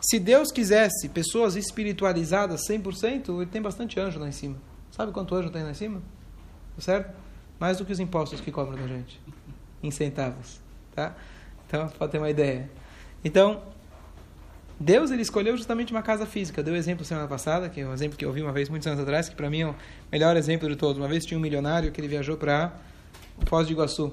Se 0.02 0.18
Deus 0.18 0.52
quisesse 0.52 1.08
pessoas 1.08 1.56
espiritualizadas 1.56 2.60
100%, 2.68 3.34
ele 3.40 3.46
tem 3.46 3.62
bastante 3.62 3.98
anjo 3.98 4.20
lá 4.20 4.28
em 4.28 4.32
cima. 4.32 4.56
Sabe 4.90 5.12
quanto 5.12 5.34
anjo 5.34 5.48
tem 5.48 5.62
lá 5.62 5.70
em 5.70 5.74
cima? 5.74 6.02
Certo? 6.78 7.10
Mais 7.58 7.78
do 7.78 7.86
que 7.86 7.92
os 7.92 8.00
impostos 8.00 8.38
que 8.38 8.52
cobram 8.52 8.76
da 8.76 8.86
gente. 8.86 9.18
Em 9.82 9.90
centavos. 9.90 10.60
Tá? 10.94 11.14
Então, 11.66 11.88
pode 11.88 12.12
ter 12.12 12.18
uma 12.18 12.28
ideia. 12.28 12.68
Então, 13.24 13.62
Deus 14.78 15.10
ele 15.10 15.22
escolheu 15.22 15.56
justamente 15.56 15.90
uma 15.90 16.02
casa 16.02 16.26
física. 16.26 16.62
Deu 16.62 16.76
exemplo 16.76 17.02
semana 17.02 17.26
passada, 17.26 17.70
que 17.70 17.80
é 17.80 17.86
um 17.86 17.94
exemplo 17.94 18.18
que 18.18 18.26
eu 18.26 18.28
ouvi 18.28 18.42
uma 18.42 18.52
vez 18.52 18.68
muitos 18.68 18.86
anos 18.86 19.00
atrás, 19.00 19.30
que 19.30 19.34
para 19.34 19.48
mim 19.48 19.60
é 19.62 19.66
o 19.68 19.74
melhor 20.10 20.36
exemplo 20.36 20.68
de 20.68 20.76
todos. 20.76 20.98
Uma 20.98 21.08
vez 21.08 21.24
tinha 21.24 21.38
um 21.38 21.40
milionário 21.40 21.90
que 21.90 21.98
ele 21.98 22.08
viajou 22.08 22.36
para 22.36 22.74
Foz 23.46 23.66
de 23.66 23.72
Iguaçu. 23.72 24.12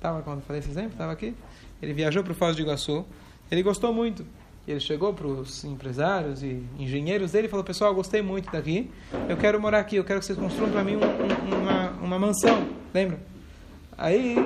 Tava 0.00 0.22
quando 0.22 0.42
falei 0.42 0.60
esse 0.60 0.70
exemplo? 0.70 0.96
Tava 0.96 1.12
aqui. 1.12 1.34
Ele 1.82 1.92
viajou 1.92 2.22
para 2.22 2.32
o 2.32 2.34
Foz 2.34 2.56
de 2.56 2.62
Iguaçu. 2.62 3.04
Ele 3.50 3.62
gostou 3.62 3.92
muito. 3.92 4.24
Ele 4.66 4.80
chegou 4.80 5.14
para 5.14 5.26
os 5.26 5.64
empresários 5.64 6.42
e 6.42 6.62
engenheiros 6.78 7.32
dele 7.32 7.46
e 7.46 7.50
falou: 7.50 7.64
Pessoal, 7.64 7.94
gostei 7.94 8.20
muito 8.20 8.50
daqui. 8.50 8.90
Eu 9.28 9.36
quero 9.36 9.60
morar 9.60 9.78
aqui. 9.78 9.96
Eu 9.96 10.04
quero 10.04 10.20
que 10.20 10.26
vocês 10.26 10.38
construam 10.38 10.70
para 10.70 10.82
mim 10.82 10.96
um, 10.96 11.00
um, 11.00 11.62
uma, 11.62 11.90
uma 12.02 12.18
mansão. 12.18 12.68
Lembra? 12.92 13.20
Aí 13.96 14.36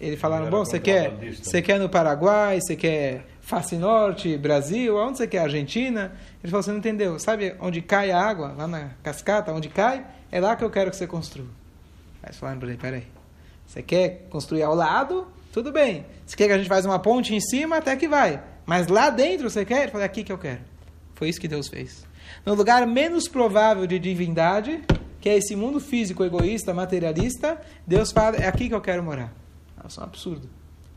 eles 0.00 0.18
falaram: 0.18 0.50
Bom, 0.50 0.64
você 0.64 0.80
quer, 0.80 1.12
você 1.32 1.62
quer 1.62 1.78
no 1.78 1.88
Paraguai? 1.88 2.60
Você 2.60 2.74
quer 2.74 3.26
face 3.46 3.76
norte, 3.76 4.36
Brasil, 4.36 4.98
aonde 4.98 5.18
você 5.18 5.28
quer? 5.28 5.38
Argentina? 5.38 6.12
Ele 6.42 6.50
falou, 6.50 6.64
você 6.64 6.72
não 6.72 6.78
entendeu. 6.78 7.16
Sabe 7.20 7.54
onde 7.60 7.80
cai 7.80 8.10
a 8.10 8.20
água? 8.20 8.52
Lá 8.58 8.66
na 8.66 8.90
cascata, 9.04 9.52
onde 9.52 9.68
cai? 9.68 10.04
É 10.32 10.40
lá 10.40 10.56
que 10.56 10.64
eu 10.64 10.70
quero 10.70 10.90
que 10.90 10.96
você 10.96 11.06
construa. 11.06 11.46
Aí 12.24 12.30
eles 12.30 12.38
falaram 12.38 12.58
para 12.58 12.68
ele, 12.70 12.76
peraí. 12.76 13.15
Você 13.66 13.82
quer 13.82 14.26
construir 14.30 14.62
ao 14.62 14.74
lado? 14.74 15.26
Tudo 15.52 15.72
bem. 15.72 16.06
Você 16.24 16.36
quer 16.36 16.46
que 16.46 16.52
a 16.52 16.58
gente 16.58 16.68
faça 16.68 16.88
uma 16.88 16.98
ponte 16.98 17.34
em 17.34 17.40
cima? 17.40 17.76
Até 17.76 17.96
que 17.96 18.08
vai. 18.08 18.42
Mas 18.64 18.88
lá 18.88 19.10
dentro 19.10 19.48
você 19.48 19.64
quer? 19.64 19.94
É 19.94 20.04
aqui 20.04 20.24
que 20.24 20.32
eu 20.32 20.38
quero. 20.38 20.60
Foi 21.14 21.28
isso 21.28 21.40
que 21.40 21.48
Deus 21.48 21.68
fez. 21.68 22.06
No 22.44 22.54
lugar 22.54 22.86
menos 22.86 23.28
provável 23.28 23.86
de 23.86 23.98
divindade, 23.98 24.82
que 25.20 25.28
é 25.28 25.36
esse 25.36 25.56
mundo 25.56 25.80
físico, 25.80 26.24
egoísta, 26.24 26.74
materialista, 26.74 27.60
Deus 27.86 28.12
fala, 28.12 28.36
é 28.36 28.46
aqui 28.46 28.68
que 28.68 28.74
eu 28.74 28.80
quero 28.80 29.02
morar. 29.02 29.32
Isso 29.88 30.00
é 30.00 30.02
um 30.02 30.06
absurdo. 30.06 30.48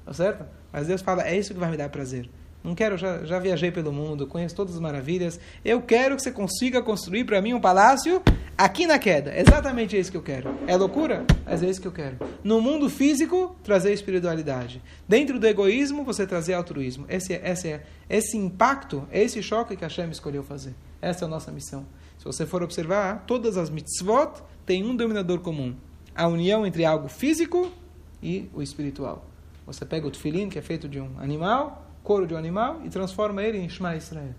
Tá 0.06 0.14
certo? 0.14 0.46
Mas 0.72 0.88
Deus 0.88 1.02
fala, 1.02 1.28
é 1.28 1.38
isso 1.38 1.54
que 1.54 1.60
vai 1.60 1.70
me 1.70 1.78
dar 1.78 1.90
prazer. 1.90 2.30
Não 2.64 2.76
quero, 2.76 2.98
já, 2.98 3.24
já 3.24 3.40
viajei 3.40 3.72
pelo 3.72 3.92
mundo, 3.92 4.28
conheço 4.28 4.54
todas 4.54 4.76
as 4.76 4.82
maravilhas. 4.82 5.40
Eu 5.64 5.82
quero 5.82 6.16
que 6.18 6.22
você 6.22 6.32
consiga 6.32 6.82
construir 6.82 7.24
para 7.24 7.42
mim 7.42 7.54
um 7.54 7.62
palácio 7.62 8.22
aqui 8.58 8.86
na 8.86 9.00
queda. 9.00 9.34
Exatamente 9.38 9.98
isso 9.98 10.12
que 10.12 10.18
eu 10.18 10.22
quero. 10.22 10.54
É 10.68 10.76
loucura? 10.76 11.26
Mas 11.46 11.64
é 11.64 11.70
isso 11.70 11.80
que 11.80 11.88
eu 11.88 11.92
quero. 11.92 12.18
No 12.44 12.60
mundo 12.60 12.90
físico, 12.90 13.56
trazer 13.64 13.94
espiritualidade. 13.94 14.82
Dentro 15.08 15.40
do 15.40 15.48
egoísmo, 15.48 16.04
você 16.04 16.28
trazer 16.28 16.54
altruísmo. 16.54 17.06
Esse, 17.08 17.34
é, 17.34 17.50
esse, 17.50 17.70
é, 17.70 17.84
esse 18.10 18.38
impacto, 18.38 19.08
esse 19.10 19.42
choque 19.42 19.78
que 19.78 19.86
a 19.86 19.88
Hashem 19.88 20.10
escolheu 20.10 20.44
fazer. 20.44 20.76
Essa 21.02 21.24
é 21.24 21.28
a 21.28 21.30
nossa 21.30 21.52
missão. 21.54 21.86
Se 22.18 22.26
você 22.26 22.46
for 22.46 22.62
observar, 22.62 23.24
todas 23.26 23.56
as 23.56 23.70
mitzvot 23.70 24.44
têm 24.66 24.84
um 24.84 24.94
denominador 24.94 25.40
comum. 25.40 25.74
A 26.14 26.28
união 26.28 26.68
entre 26.68 26.84
algo 26.84 27.08
físico 27.08 27.72
e 28.22 28.50
o 28.54 28.62
espiritual. 28.62 29.26
Você 29.66 29.86
pega 29.86 30.06
o 30.06 30.12
tefilim, 30.12 30.50
que 30.50 30.60
é 30.60 30.62
feito 30.62 30.90
de 30.90 31.00
um 31.00 31.18
animal, 31.20 31.89
couro 32.10 32.26
de 32.26 32.34
um 32.34 32.38
animal 32.38 32.82
e 32.84 32.90
transforma 32.90 33.44
ele 33.44 33.60
em 33.60 33.70
Shema 33.70 33.96
Israel. 33.96 34.34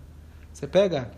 Você 0.51 0.67
pega 0.67 1.09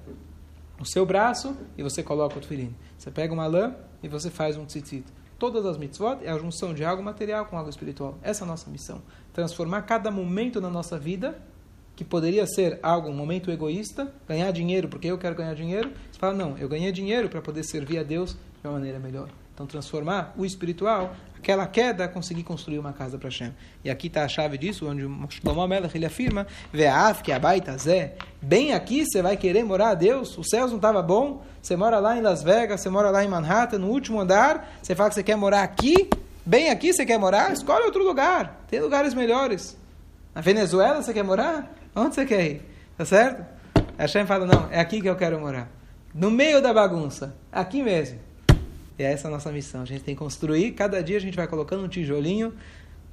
o 0.80 0.86
seu 0.86 1.04
braço 1.04 1.58
e 1.76 1.82
você 1.82 2.04
coloca 2.04 2.38
o 2.38 2.40
tefilim. 2.40 2.76
Você 2.96 3.10
pega 3.10 3.34
uma 3.34 3.48
lã 3.48 3.74
e 4.04 4.08
você 4.08 4.30
faz 4.30 4.56
um 4.56 4.64
tzitzit. 4.64 5.04
Todas 5.40 5.66
as 5.66 5.80
mitzvot 5.80 6.20
é 6.22 6.30
a 6.30 6.38
junção 6.38 6.76
de 6.76 6.86
algo 6.86 7.02
material 7.02 7.48
com 7.48 7.58
algo 7.58 7.72
espiritual. 7.72 8.20
Essa 8.22 8.44
é 8.44 8.46
a 8.46 8.48
nossa 8.48 8.70
missão. 8.70 9.02
Transformar 9.34 9.82
cada 9.82 10.12
momento 10.12 10.62
na 10.62 10.70
nossa 10.70 10.96
vida, 11.00 11.42
que 11.96 12.04
poderia 12.04 12.46
ser 12.46 12.80
algo, 12.84 13.10
um 13.10 13.16
momento 13.16 13.50
egoísta, 13.50 14.14
ganhar 14.28 14.52
dinheiro 14.52 14.88
porque 14.88 15.08
eu 15.08 15.18
quero 15.18 15.34
ganhar 15.34 15.56
dinheiro. 15.56 15.92
Você 16.12 16.20
fala, 16.20 16.36
não, 16.36 16.56
eu 16.60 16.70
ganhei 16.70 16.92
dinheiro 16.92 17.30
para 17.30 17.42
poder 17.42 17.64
servir 17.64 17.98
a 17.98 18.04
Deus 18.04 18.34
de 18.62 18.68
uma 18.68 18.74
maneira 18.74 19.00
melhor. 19.00 19.28
Então, 19.56 19.66
transformar 19.66 20.36
o 20.38 20.46
espiritual, 20.46 21.16
aquela 21.44 21.68
queda, 21.68 22.08
conseguir 22.08 22.44
construir 22.44 22.80
uma 22.80 22.94
casa 22.94 23.18
para 23.18 23.28
Hashem. 23.28 23.54
E 23.84 23.90
aqui 23.90 24.08
está 24.08 24.24
a 24.24 24.28
chave 24.30 24.58
disso, 24.58 24.90
onde 24.90 25.04
Shlomo 25.36 25.68
Melech 25.68 25.96
ele 25.96 26.06
afirma: 26.06 26.48
Ve'af 26.72 27.22
que 27.22 27.34
abaita 27.34 27.78
zé. 27.78 28.16
Bem 28.42 28.74
aqui 28.74 29.06
você 29.06 29.22
vai 29.22 29.36
querer 29.36 29.64
morar 29.64 29.90
a 29.90 29.94
Deus? 29.94 30.38
Os 30.38 30.48
céus 30.50 30.72
não 30.72 30.78
estava 30.78 31.02
bom? 31.02 31.44
Você 31.62 31.76
mora 31.76 32.00
lá 32.00 32.18
em 32.18 32.22
Las 32.22 32.42
Vegas, 32.42 32.80
você 32.80 32.90
mora 32.90 33.10
lá 33.10 33.24
em 33.24 33.28
Manhattan, 33.28 33.80
no 33.80 33.88
último 33.88 34.22
andar. 34.22 34.78
Você 34.82 34.96
fala 34.96 35.10
que 35.10 35.16
você 35.16 35.24
quer 35.24 35.36
morar 35.36 35.64
aqui? 35.64 36.10
Bem 36.46 36.70
aqui 36.70 36.94
você 36.94 37.06
quer 37.06 37.18
morar? 37.18 37.52
Escolhe 37.52 37.86
outro 37.86 38.04
lugar. 38.04 38.64
Tem 38.70 38.80
lugares 38.80 39.14
melhores. 39.14 39.78
Na 40.34 40.42
Venezuela 40.42 41.02
você 41.02 41.14
quer 41.14 41.24
morar? 41.24 41.76
Onde 41.94 42.16
você 42.16 42.26
quer 42.26 42.46
ir? 42.46 42.62
Tá 42.98 43.04
certo? 43.04 43.46
Hashem 43.98 44.26
fala: 44.26 44.46
Não, 44.46 44.70
é 44.72 44.80
aqui 44.80 45.02
que 45.02 45.10
eu 45.10 45.16
quero 45.16 45.40
morar. 45.40 45.70
No 46.14 46.32
meio 46.32 46.62
da 46.62 46.74
bagunça. 46.74 47.36
Aqui 47.52 47.84
mesmo. 47.84 48.20
E 48.98 49.04
essa 49.04 49.28
é 49.28 49.30
a 49.30 49.32
nossa 49.32 49.52
missão. 49.52 49.82
A 49.82 49.86
gente 49.86 50.04
tem 50.04 50.16
que 50.16 50.20
construir, 50.20 50.72
cada 50.72 51.02
dia 51.02 51.18
a 51.18 51.22
gente 51.22 51.36
vai 51.36 51.48
colocando 51.48 51.84
um 51.84 51.88
tijolinho, 51.88 52.54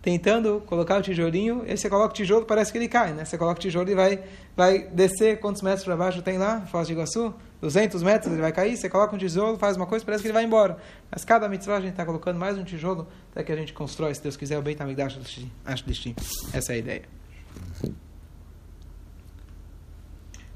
tentando 0.02 0.62
colocar 0.66 0.98
o 0.98 1.02
tijolinho, 1.02 1.64
e 1.66 1.76
você 1.76 1.88
coloca 1.88 2.12
o 2.12 2.16
tijolo, 2.16 2.46
parece 2.46 2.72
que 2.72 2.78
ele 2.78 2.88
cai, 2.88 3.12
né? 3.12 3.24
Você 3.24 3.36
coloca 3.36 3.58
o 3.58 3.62
tijolo 3.62 3.90
e 3.90 3.94
vai, 3.94 4.22
vai 4.56 4.78
descer, 4.88 5.40
quantos 5.40 5.62
metros 5.62 5.84
para 5.84 5.96
baixo 5.96 6.22
tem 6.22 6.38
lá, 6.38 6.62
Foz 6.62 6.86
de 6.86 6.94
Iguaçu? 6.94 7.34
200 7.60 8.02
metros, 8.02 8.32
ele 8.32 8.40
vai 8.40 8.52
cair, 8.52 8.76
você 8.76 8.88
coloca 8.88 9.14
um 9.14 9.18
tijolo, 9.18 9.58
faz 9.58 9.76
uma 9.76 9.86
coisa, 9.86 10.04
parece 10.04 10.22
que 10.22 10.28
ele 10.28 10.32
vai 10.32 10.44
embora. 10.44 10.78
Mas 11.10 11.24
cada 11.24 11.46
mitzvah 11.48 11.76
a 11.76 11.80
gente 11.80 11.90
está 11.90 12.06
colocando 12.06 12.38
mais 12.38 12.56
um 12.56 12.64
tijolo, 12.64 13.06
até 13.32 13.44
que 13.44 13.52
a 13.52 13.56
gente 13.56 13.74
constrói, 13.74 14.14
se 14.14 14.22
Deus 14.22 14.36
quiser, 14.36 14.58
o 14.58 14.62
Beit 14.62 14.82
HaMikdash 14.82 15.46
Ashdishtim. 15.66 16.14
Essa 16.54 16.72
é 16.72 16.76
a 16.76 16.78
ideia. 16.78 17.02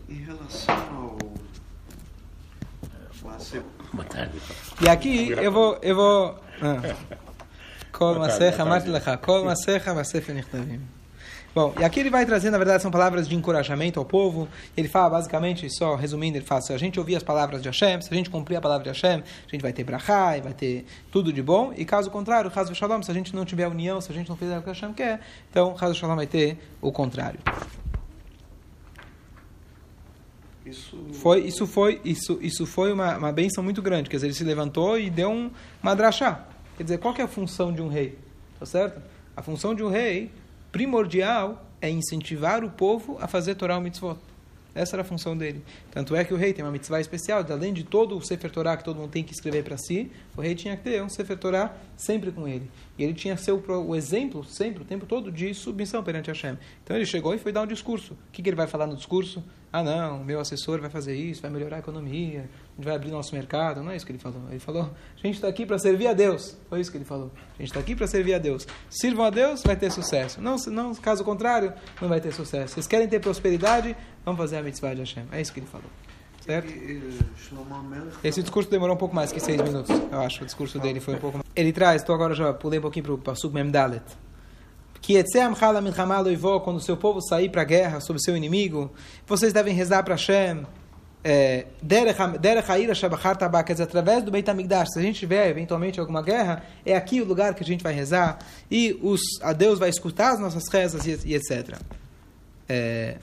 Em 0.08 0.22
relação 0.24 0.74
ao 0.74 1.43
Boa 3.92 4.04
tarde. 4.04 4.38
E 4.82 4.88
aqui 4.88 5.30
eu 5.30 5.50
vou. 5.50 5.78
Eu 5.82 5.96
vou 5.96 6.38
Kol 7.90 8.18
Masecha, 8.18 8.62
amarte 8.62 8.88
lecha. 8.88 9.16
Kol 9.16 9.44
Masecha, 9.44 9.94
Masefer 9.94 10.34
Nichtavim. 10.34 10.80
Bom, 11.54 11.72
e 11.78 11.84
aqui 11.84 12.00
ele 12.00 12.10
vai 12.10 12.26
trazer, 12.26 12.50
na 12.50 12.58
verdade, 12.58 12.82
são 12.82 12.90
palavras 12.90 13.28
de 13.28 13.34
encorajamento 13.36 14.00
ao 14.00 14.04
povo. 14.04 14.48
Ele 14.76 14.88
fala, 14.88 15.10
basicamente, 15.10 15.70
só 15.70 15.94
resumindo, 15.94 16.36
ele 16.36 16.44
fala, 16.44 16.60
se 16.60 16.72
a 16.72 16.76
gente 16.76 16.98
ouvir 16.98 17.14
as 17.14 17.22
palavras 17.22 17.62
de 17.62 17.68
Hashem, 17.68 18.02
se 18.02 18.12
a 18.12 18.16
gente 18.16 18.28
cumprir 18.28 18.56
a 18.56 18.60
palavra 18.60 18.82
de 18.82 18.90
Hashem, 18.90 19.22
a 19.22 19.50
gente 19.50 19.62
vai 19.62 19.72
ter 19.72 19.84
brachá, 19.84 20.36
vai 20.40 20.52
ter 20.52 20.84
tudo 21.12 21.32
de 21.32 21.40
bom. 21.40 21.72
E 21.76 21.84
caso 21.84 22.10
contrário, 22.10 22.50
caso 22.50 22.74
shalom, 22.74 23.00
se 23.02 23.10
a 23.10 23.14
gente 23.14 23.34
não 23.34 23.44
tiver 23.44 23.68
união, 23.68 24.00
se 24.00 24.10
a 24.10 24.14
gente 24.14 24.28
não 24.28 24.36
fizer 24.36 24.58
o 24.58 24.62
que 24.62 24.68
Hashem 24.68 24.92
quer, 24.92 25.20
então 25.48 25.72
caso 25.74 25.94
shalom 25.94 26.16
vai 26.16 26.26
ter 26.26 26.58
o 26.82 26.90
contrário. 26.90 27.38
Isso 30.64 30.96
foi, 31.12 31.40
isso 31.40 31.66
foi, 31.66 32.00
isso, 32.04 32.38
isso 32.40 32.66
foi 32.66 32.92
uma, 32.92 33.18
uma 33.18 33.32
benção 33.32 33.62
muito 33.62 33.82
grande. 33.82 34.08
Quer 34.08 34.16
dizer, 34.16 34.26
ele 34.28 34.34
se 34.34 34.44
levantou 34.44 34.98
e 34.98 35.10
deu 35.10 35.30
um 35.30 35.50
madrachá. 35.82 36.46
Quer 36.76 36.84
dizer, 36.84 36.98
qual 36.98 37.12
que 37.12 37.20
é 37.20 37.24
a 37.24 37.28
função 37.28 37.72
de 37.72 37.82
um 37.82 37.88
rei? 37.88 38.18
Tá 38.58 38.66
certo? 38.66 39.00
A 39.36 39.42
função 39.42 39.74
de 39.74 39.82
um 39.82 39.90
rei 39.90 40.30
primordial 40.72 41.66
é 41.80 41.90
incentivar 41.90 42.64
o 42.64 42.70
povo 42.70 43.18
a 43.20 43.28
fazer 43.28 43.54
Torah 43.56 43.76
e 43.76 43.80
Mitzvot. 43.80 44.18
Essa 44.74 44.96
era 44.96 45.02
a 45.02 45.04
função 45.04 45.36
dele. 45.36 45.62
Tanto 45.90 46.16
é 46.16 46.24
que 46.24 46.34
o 46.34 46.36
rei 46.36 46.52
tem 46.52 46.64
uma 46.64 46.72
mitzvah 46.72 47.00
especial, 47.00 47.44
além 47.48 47.72
de 47.72 47.84
todo 47.84 48.16
o 48.16 48.22
Sefer 48.22 48.50
Torah 48.50 48.76
que 48.76 48.84
todo 48.84 48.96
mundo 48.96 49.10
tem 49.10 49.22
que 49.22 49.32
escrever 49.32 49.62
para 49.62 49.76
si, 49.78 50.10
o 50.36 50.40
rei 50.40 50.54
tinha 50.54 50.76
que 50.76 50.82
ter 50.82 51.02
um 51.02 51.08
Sefer 51.08 51.38
Torah 51.38 51.76
sempre 51.96 52.32
com 52.32 52.48
ele. 52.48 52.70
E 52.98 53.04
ele 53.04 53.14
tinha 53.14 53.36
seu 53.36 53.62
o 53.68 53.94
exemplo 53.94 54.44
sempre, 54.44 54.82
o 54.82 54.84
tempo 54.84 55.06
todo, 55.06 55.30
de 55.30 55.54
submissão 55.54 56.02
perante 56.02 56.28
Hashem. 56.28 56.58
Então 56.82 56.96
ele 56.96 57.06
chegou 57.06 57.34
e 57.34 57.38
foi 57.38 57.52
dar 57.52 57.62
um 57.62 57.66
discurso. 57.66 58.14
O 58.14 58.32
que, 58.32 58.42
que 58.42 58.48
ele 58.48 58.56
vai 58.56 58.66
falar 58.66 58.86
no 58.86 58.96
discurso? 58.96 59.42
Ah, 59.72 59.82
não, 59.82 60.22
meu 60.22 60.38
assessor 60.38 60.80
vai 60.80 60.90
fazer 60.90 61.16
isso, 61.16 61.42
vai 61.42 61.50
melhorar 61.50 61.76
a 61.76 61.78
economia, 61.80 62.48
a 62.74 62.76
gente 62.76 62.86
vai 62.86 62.96
abrir 62.96 63.10
nosso 63.12 63.32
mercado. 63.34 63.82
Não 63.82 63.92
é 63.92 63.96
isso 63.96 64.04
que 64.04 64.10
ele 64.10 64.18
falou. 64.18 64.42
Ele 64.50 64.58
falou: 64.58 64.82
a 64.82 65.26
gente 65.26 65.36
está 65.36 65.46
aqui 65.46 65.64
para 65.64 65.78
servir 65.78 66.08
a 66.08 66.12
Deus. 66.12 66.56
Foi 66.68 66.80
isso 66.80 66.90
que 66.90 66.96
ele 66.96 67.04
falou. 67.04 67.30
A 67.36 67.62
gente 67.62 67.68
está 67.68 67.78
aqui 67.78 67.94
para 67.94 68.06
servir 68.08 68.34
a 68.34 68.38
Deus. 68.38 68.66
Sirvam 68.90 69.24
a 69.24 69.30
Deus, 69.30 69.62
vai 69.62 69.76
ter 69.76 69.90
sucesso. 69.92 70.40
Não, 70.40 70.56
não, 70.66 70.92
caso 70.96 71.22
contrário, 71.22 71.72
não 72.00 72.08
vai 72.08 72.20
ter 72.20 72.32
sucesso. 72.32 72.74
Vocês 72.74 72.86
querem 72.88 73.06
ter 73.06 73.20
prosperidade? 73.20 73.96
Vamos 74.24 74.40
fazer 74.40 74.56
a 74.56 74.62
mitzvah 74.62 74.92
de 74.92 75.00
Hashem. 75.00 75.24
É 75.30 75.40
isso 75.40 75.52
que 75.52 75.60
ele 75.60 75.66
falou. 75.66 75.88
Certo? 76.40 76.70
Esse 78.22 78.42
discurso 78.42 78.68
demorou 78.68 78.96
um 78.96 78.98
pouco 78.98 79.14
mais 79.14 79.32
que 79.32 79.40
seis 79.40 79.60
minutos, 79.62 79.88
eu 79.88 80.20
acho. 80.20 80.42
O 80.42 80.44
discurso 80.44 80.78
dele 80.78 81.00
foi 81.00 81.14
um 81.14 81.18
pouco 81.18 81.38
mais. 81.38 81.48
Ele 81.56 81.72
traz, 81.72 82.02
estou 82.02 82.14
agora 82.14 82.34
já 82.34 82.52
pulei 82.52 82.80
um 82.80 82.82
pouquinho 82.82 83.04
para 83.04 83.14
o 83.14 83.18
Pasuk 83.18 83.54
Memdalet. 83.54 84.04
Que 85.00 85.22
quando 86.64 86.76
o 86.76 86.80
seu 86.80 86.96
povo 86.96 87.20
sair 87.22 87.50
para 87.50 87.62
a 87.62 87.64
guerra 87.64 88.00
sobre 88.00 88.20
seu 88.20 88.36
inimigo, 88.36 88.92
vocês 89.26 89.52
devem 89.52 89.74
rezar 89.74 90.02
para 90.02 90.14
Hashem. 90.14 90.66
É, 91.26 91.64
através 93.80 94.22
do 94.22 94.30
Beit 94.30 94.50
HaMikdash, 94.50 94.92
se 94.92 94.98
a 94.98 95.02
gente 95.02 95.18
tiver 95.18 95.48
eventualmente 95.48 95.98
alguma 95.98 96.20
guerra, 96.20 96.62
é 96.84 96.94
aqui 96.94 97.22
o 97.22 97.24
lugar 97.24 97.54
que 97.54 97.62
a 97.62 97.66
gente 97.66 97.82
vai 97.82 97.94
rezar 97.94 98.38
e 98.70 98.98
os, 99.02 99.22
a 99.40 99.54
Deus 99.54 99.78
vai 99.78 99.88
escutar 99.88 100.32
as 100.32 100.38
nossas 100.38 100.64
rezas 100.70 101.06
e, 101.06 101.30
e 101.30 101.34
etc. 101.34 101.78
É, 102.68 103.16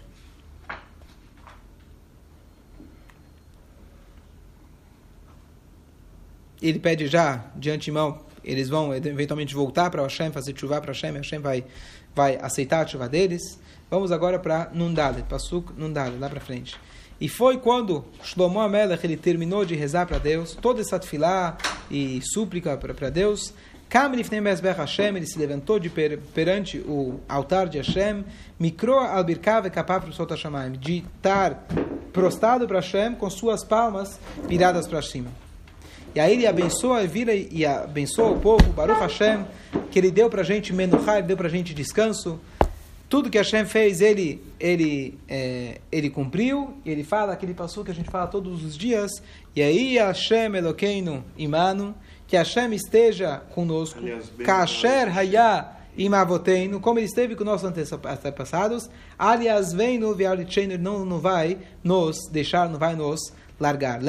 ele 6.60 6.80
pede 6.80 7.06
já, 7.08 7.46
de 7.56 7.70
antemão, 7.70 8.20
eles 8.44 8.68
vão 8.68 8.96
eventualmente 8.96 9.54
voltar 9.54 9.92
para 9.92 10.02
Hashem, 10.02 10.32
fazer 10.32 10.58
chuva 10.58 10.82
para 10.82 10.92
Hashem, 10.92 11.14
Hashem 11.14 11.40
vai, 11.40 11.64
vai 12.16 12.38
aceitar 12.42 12.84
a 12.84 12.88
chuva 12.88 13.08
deles. 13.08 13.60
Vamos 13.92 14.12
agora 14.12 14.40
para 14.40 14.70
Nundalet, 14.74 15.24
Pasuk 15.28 15.74
Nundalet, 15.78 16.18
lá 16.18 16.30
para 16.30 16.40
frente. 16.40 16.80
E 17.22 17.30
foi 17.30 17.60
quando 17.60 18.04
Shlomo 18.24 18.60
Amelech 18.60 19.06
ele 19.06 19.16
terminou 19.16 19.64
de 19.64 19.76
rezar 19.76 20.08
para 20.08 20.18
Deus, 20.18 20.58
toda 20.60 20.82
essa 20.82 20.98
tefilá 20.98 21.56
e 21.92 22.20
súplica 22.24 22.76
para 22.76 23.12
Deus, 23.12 23.54
Hashem, 23.94 25.16
ele 25.18 25.28
se 25.28 25.38
levantou 25.38 25.78
de 25.78 25.88
per, 25.88 26.18
perante 26.34 26.80
o 26.80 27.20
altar 27.30 27.68
de 27.68 27.78
Hashem, 27.78 28.26
Mikro 28.60 28.98
albirkav 28.98 29.68
ekapav 29.68 30.04
de 30.80 31.04
estar 31.16 31.68
prostrado 32.12 32.68
para 32.68 32.80
Hashem 32.80 33.14
com 33.14 33.30
suas 33.30 33.64
palmas 33.64 34.20
viradas 34.48 34.88
para 34.88 35.02
cima. 35.04 35.30
E 36.16 36.20
aí 36.20 36.34
ele 36.34 36.48
abençoa, 36.48 37.06
vira 37.06 37.36
e 37.36 37.66
abençoa 37.66 38.32
o 38.32 38.40
povo, 38.40 38.64
Baruch 38.74 39.00
Hashem, 39.00 39.46
que 39.92 40.00
ele 40.00 40.10
deu 40.10 40.28
para 40.28 40.42
a 40.42 40.46
gente 40.46 40.74
menuchar, 40.74 41.20
ele 41.20 41.28
deu 41.28 41.38
para 41.38 41.48
a 41.48 41.52
gente 41.52 41.74
descanso. 41.74 42.40
Tudo 43.12 43.30
que 43.30 43.38
Hashem 43.38 43.66
fez, 43.66 44.00
ele, 44.00 44.42
ele, 44.58 45.20
é, 45.28 45.82
ele 45.92 46.10
cumpriu. 46.10 46.76
E 46.86 46.90
ele 46.90 47.04
fala 47.04 47.34
aquele 47.34 47.54
passo 47.54 47.84
que 47.84 47.92
a 47.92 47.94
gente 47.94 48.10
fala 48.10 48.26
todos 48.26 48.64
os 48.64 48.78
dias. 48.78 49.12
E 49.54 49.62
aí 49.62 49.98
Hashem 49.98 50.56
Elokeinu 50.56 51.22
imanu, 51.38 51.94
que 52.26 52.38
Hashem 52.38 52.74
esteja 52.74 53.42
conosco. 53.54 54.00
Kasher 54.46 55.14
Hayah 55.14 55.78
imavoteinu, 55.98 56.80
como 56.80 57.00
ele 57.00 57.06
esteve 57.06 57.36
com 57.36 57.44
nossos 57.44 57.70
antepassados. 57.70 58.90
Aliás, 59.20 59.74
vem 59.74 60.00
no 60.00 60.16
não, 60.80 61.04
não 61.04 61.20
vai 61.20 61.58
nos 61.84 62.30
deixar, 62.32 62.70
não 62.70 62.80
vai 62.80 62.96
nos 62.96 63.34
largar. 63.62 64.02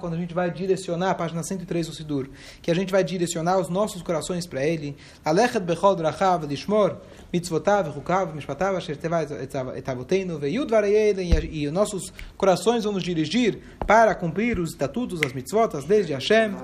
Quando 0.00 0.14
a 0.14 0.16
gente 0.16 0.34
vai 0.34 0.50
direcionar, 0.50 1.14
página 1.14 1.42
103 1.42 1.86
do 1.86 1.92
Sidur, 1.92 2.28
que 2.62 2.70
a 2.70 2.74
gente 2.74 2.90
vai 2.90 3.04
direcionar 3.04 3.58
os 3.58 3.68
nossos 3.68 4.00
corações 4.02 4.46
para 4.46 4.64
ele. 4.64 4.96
E 11.50 11.66
os 11.66 11.72
nossos 11.72 12.12
corações 12.36 12.84
vão 12.84 12.92
nos 12.94 13.02
dirigir 13.02 13.58
para 13.86 14.14
cumprir 14.14 14.58
os 14.58 14.70
estatutos, 14.70 15.20
as 15.22 15.32
mitzvot, 15.34 15.76
as 15.76 15.86
leis 15.86 16.06
de 16.06 16.14
Hashem. 16.14 16.56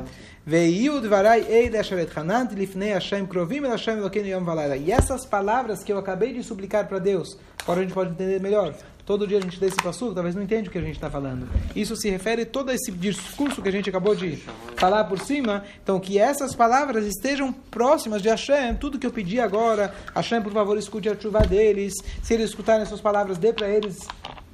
E 4.77 4.93
essas 4.93 5.27
palavras 5.27 5.85
que 5.85 5.93
eu 5.93 5.99
acabei 5.99 6.33
de 6.33 6.43
suplicar 6.43 6.87
para 6.89 6.99
Deus, 6.99 7.39
agora 7.63 7.81
a 7.81 7.83
gente 7.83 7.95
pode 7.95 8.11
entender 8.11 8.41
melhor. 8.41 8.75
Todo 9.07 9.27
dia 9.27 9.37
a 9.37 9.41
gente 9.41 9.61
lê 9.61 9.67
esse 9.67 9.77
passo, 9.77 10.15
talvez 10.15 10.35
não 10.35 10.43
entende 10.43 10.69
o 10.69 10.73
que 10.73 10.79
a 10.79 10.81
gente 10.81 10.95
está 10.95 11.11
falando. 11.11 11.47
Isso 11.77 11.95
se 11.95 12.09
refere 12.09 12.43
a 12.43 12.47
todo 12.47 12.73
esse 12.73 12.91
discurso 12.91 13.61
que 13.61 13.69
a 13.69 13.73
gente 13.73 13.91
acabou 13.91 14.15
de 14.15 14.37
falar 14.77 15.05
por 15.05 15.19
cima. 15.19 15.63
Então, 15.83 16.01
que 16.01 16.19
essas 16.19 16.55
palavras 16.55 17.05
estejam 17.05 17.53
próximas 17.53 18.23
de 18.23 18.31
Hashem. 18.31 18.77
Tudo 18.77 18.99
que 18.99 19.07
eu 19.07 19.13
pedi 19.13 19.39
agora, 19.39 19.95
Hashem, 20.15 20.41
por 20.41 20.53
favor, 20.53 20.79
escute 20.79 21.11
a 21.11 21.21
chuva 21.21 21.41
deles. 21.41 21.93
Se 22.23 22.33
eles 22.33 22.49
escutarem 22.49 22.83
essas 22.83 23.01
palavras, 23.01 23.37
dê 23.37 23.53
para 23.53 23.69
eles 23.69 23.99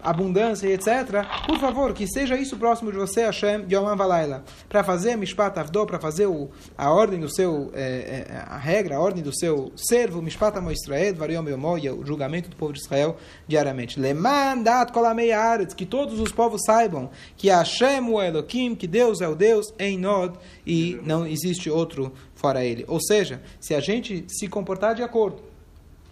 abundância 0.02 0.66
e 0.66 0.72
etc. 0.72 1.24
Por 1.46 1.58
favor, 1.58 1.92
que 1.92 2.06
seja 2.06 2.36
isso 2.36 2.56
próximo 2.56 2.90
de 2.90 2.98
você, 2.98 3.22
Hashem, 3.22 3.66
Yom 3.70 3.94
Valaila, 3.96 4.44
para 4.68 4.82
fazer 4.82 5.16
Mishpat 5.16 5.58
Avdo, 5.58 5.86
para 5.86 5.98
fazer 5.98 6.26
o, 6.26 6.50
a 6.76 6.90
ordem 6.90 7.20
do 7.20 7.28
seu, 7.28 7.70
é, 7.74 8.26
é, 8.28 8.44
a 8.46 8.56
regra, 8.56 8.96
a 8.96 9.00
ordem 9.00 9.22
do 9.22 9.36
seu 9.36 9.72
servo, 9.76 10.22
Mishpat 10.22 10.58
Amo 10.58 10.70
Israel, 10.70 11.14
Variom 11.14 11.48
Yomoya, 11.48 11.94
o 11.94 12.04
julgamento 12.04 12.48
do 12.48 12.56
povo 12.56 12.72
de 12.72 12.80
Israel 12.80 13.16
diariamente. 13.46 13.98
Lemandat 13.98 14.92
Kolamei 14.92 15.32
Aretz, 15.32 15.74
que 15.74 15.86
todos 15.86 16.20
os 16.20 16.32
povos 16.32 16.62
saibam 16.64 17.10
que 17.36 17.48
Hashem 17.48 18.00
o 18.08 18.20
Elohim, 18.20 18.74
que 18.74 18.86
Deus 18.86 19.20
é 19.20 19.28
o 19.28 19.34
Deus, 19.34 19.72
em 19.78 19.98
Nod, 19.98 20.38
e 20.66 21.00
não 21.04 21.26
existe 21.26 21.70
outro 21.70 22.12
fora 22.34 22.64
ele. 22.64 22.84
Ou 22.88 23.00
seja, 23.00 23.42
se 23.60 23.74
a 23.74 23.80
gente 23.80 24.24
se 24.28 24.48
comportar 24.48 24.94
de 24.94 25.02
acordo 25.02 25.49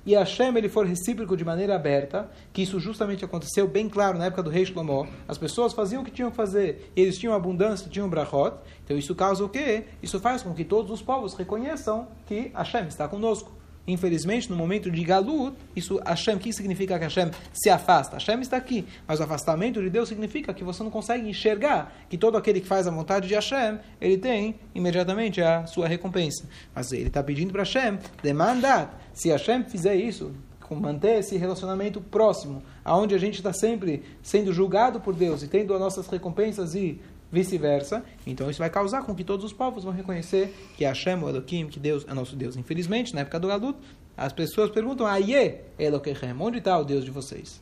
e 0.08 0.14
Hashem 0.14 0.56
ele 0.56 0.70
for 0.70 0.86
recíproco 0.86 1.36
de 1.36 1.44
maneira 1.44 1.76
aberta, 1.76 2.30
que 2.50 2.62
isso 2.62 2.80
justamente 2.80 3.26
aconteceu 3.26 3.68
bem 3.68 3.90
claro 3.90 4.16
na 4.16 4.24
época 4.24 4.42
do 4.42 4.48
rei 4.48 4.64
Shlomo, 4.64 5.06
as 5.28 5.36
pessoas 5.36 5.74
faziam 5.74 6.00
o 6.00 6.04
que 6.04 6.10
tinham 6.10 6.30
que 6.30 6.36
fazer, 6.36 6.90
eles 6.96 7.18
tinham 7.18 7.34
abundância, 7.34 7.90
tinham 7.90 8.08
brachot, 8.08 8.56
então 8.82 8.96
isso 8.96 9.14
causa 9.14 9.44
o 9.44 9.50
quê? 9.50 9.84
Isso 10.02 10.18
faz 10.18 10.42
com 10.42 10.54
que 10.54 10.64
todos 10.64 10.90
os 10.90 11.02
povos 11.02 11.34
reconheçam 11.34 12.08
que 12.24 12.50
Hashem 12.54 12.88
está 12.88 13.06
conosco. 13.06 13.57
Infelizmente, 13.88 14.50
no 14.50 14.56
momento 14.56 14.90
de 14.90 15.02
Galut, 15.02 15.56
isso 15.74 15.98
Hashem, 16.04 16.34
o 16.34 16.38
que 16.38 16.52
significa 16.52 16.98
que 16.98 17.04
Hashem 17.04 17.30
se 17.54 17.70
afasta? 17.70 18.16
Hashem 18.16 18.40
está 18.42 18.58
aqui, 18.58 18.86
mas 19.06 19.18
o 19.18 19.22
afastamento 19.22 19.82
de 19.82 19.88
Deus 19.88 20.10
significa 20.10 20.52
que 20.52 20.62
você 20.62 20.82
não 20.84 20.90
consegue 20.90 21.26
enxergar 21.26 21.92
que 22.06 22.18
todo 22.18 22.36
aquele 22.36 22.60
que 22.60 22.66
faz 22.66 22.86
a 22.86 22.90
vontade 22.90 23.26
de 23.26 23.34
Hashem, 23.34 23.78
ele 23.98 24.18
tem 24.18 24.56
imediatamente 24.74 25.40
a 25.40 25.64
sua 25.66 25.88
recompensa. 25.88 26.46
Mas 26.74 26.92
ele 26.92 27.06
está 27.06 27.22
pedindo 27.22 27.50
para 27.50 27.62
Hashem, 27.62 27.98
demanda 28.22 28.90
se 29.14 29.30
Hashem 29.30 29.64
fizer 29.64 29.96
isso, 29.96 30.32
manter 30.70 31.20
esse 31.20 31.38
relacionamento 31.38 31.98
próximo, 31.98 32.62
aonde 32.84 33.14
a 33.14 33.18
gente 33.18 33.36
está 33.36 33.54
sempre 33.54 34.02
sendo 34.22 34.52
julgado 34.52 35.00
por 35.00 35.14
Deus 35.14 35.42
e 35.42 35.48
tendo 35.48 35.72
as 35.72 35.80
nossas 35.80 36.06
recompensas 36.08 36.74
e 36.74 37.00
vice-versa, 37.30 38.04
então 38.26 38.50
isso 38.50 38.58
vai 38.58 38.70
causar 38.70 39.02
com 39.02 39.14
que 39.14 39.22
todos 39.22 39.44
os 39.44 39.52
povos 39.52 39.84
vão 39.84 39.92
reconhecer 39.92 40.54
que 40.76 40.84
Hashem, 40.84 41.22
o 41.22 41.28
Elohim, 41.28 41.68
que 41.68 41.78
Deus 41.78 42.06
é 42.08 42.14
nosso 42.14 42.34
Deus. 42.34 42.56
Infelizmente, 42.56 43.14
na 43.14 43.20
época 43.20 43.38
do 43.38 43.48
Galut, 43.48 43.78
as 44.16 44.32
pessoas 44.32 44.70
perguntam, 44.70 45.06
Aie 45.06 45.60
Elohim, 45.78 46.14
onde 46.40 46.58
está 46.58 46.78
o 46.78 46.84
Deus 46.84 47.04
de 47.04 47.10
vocês? 47.10 47.60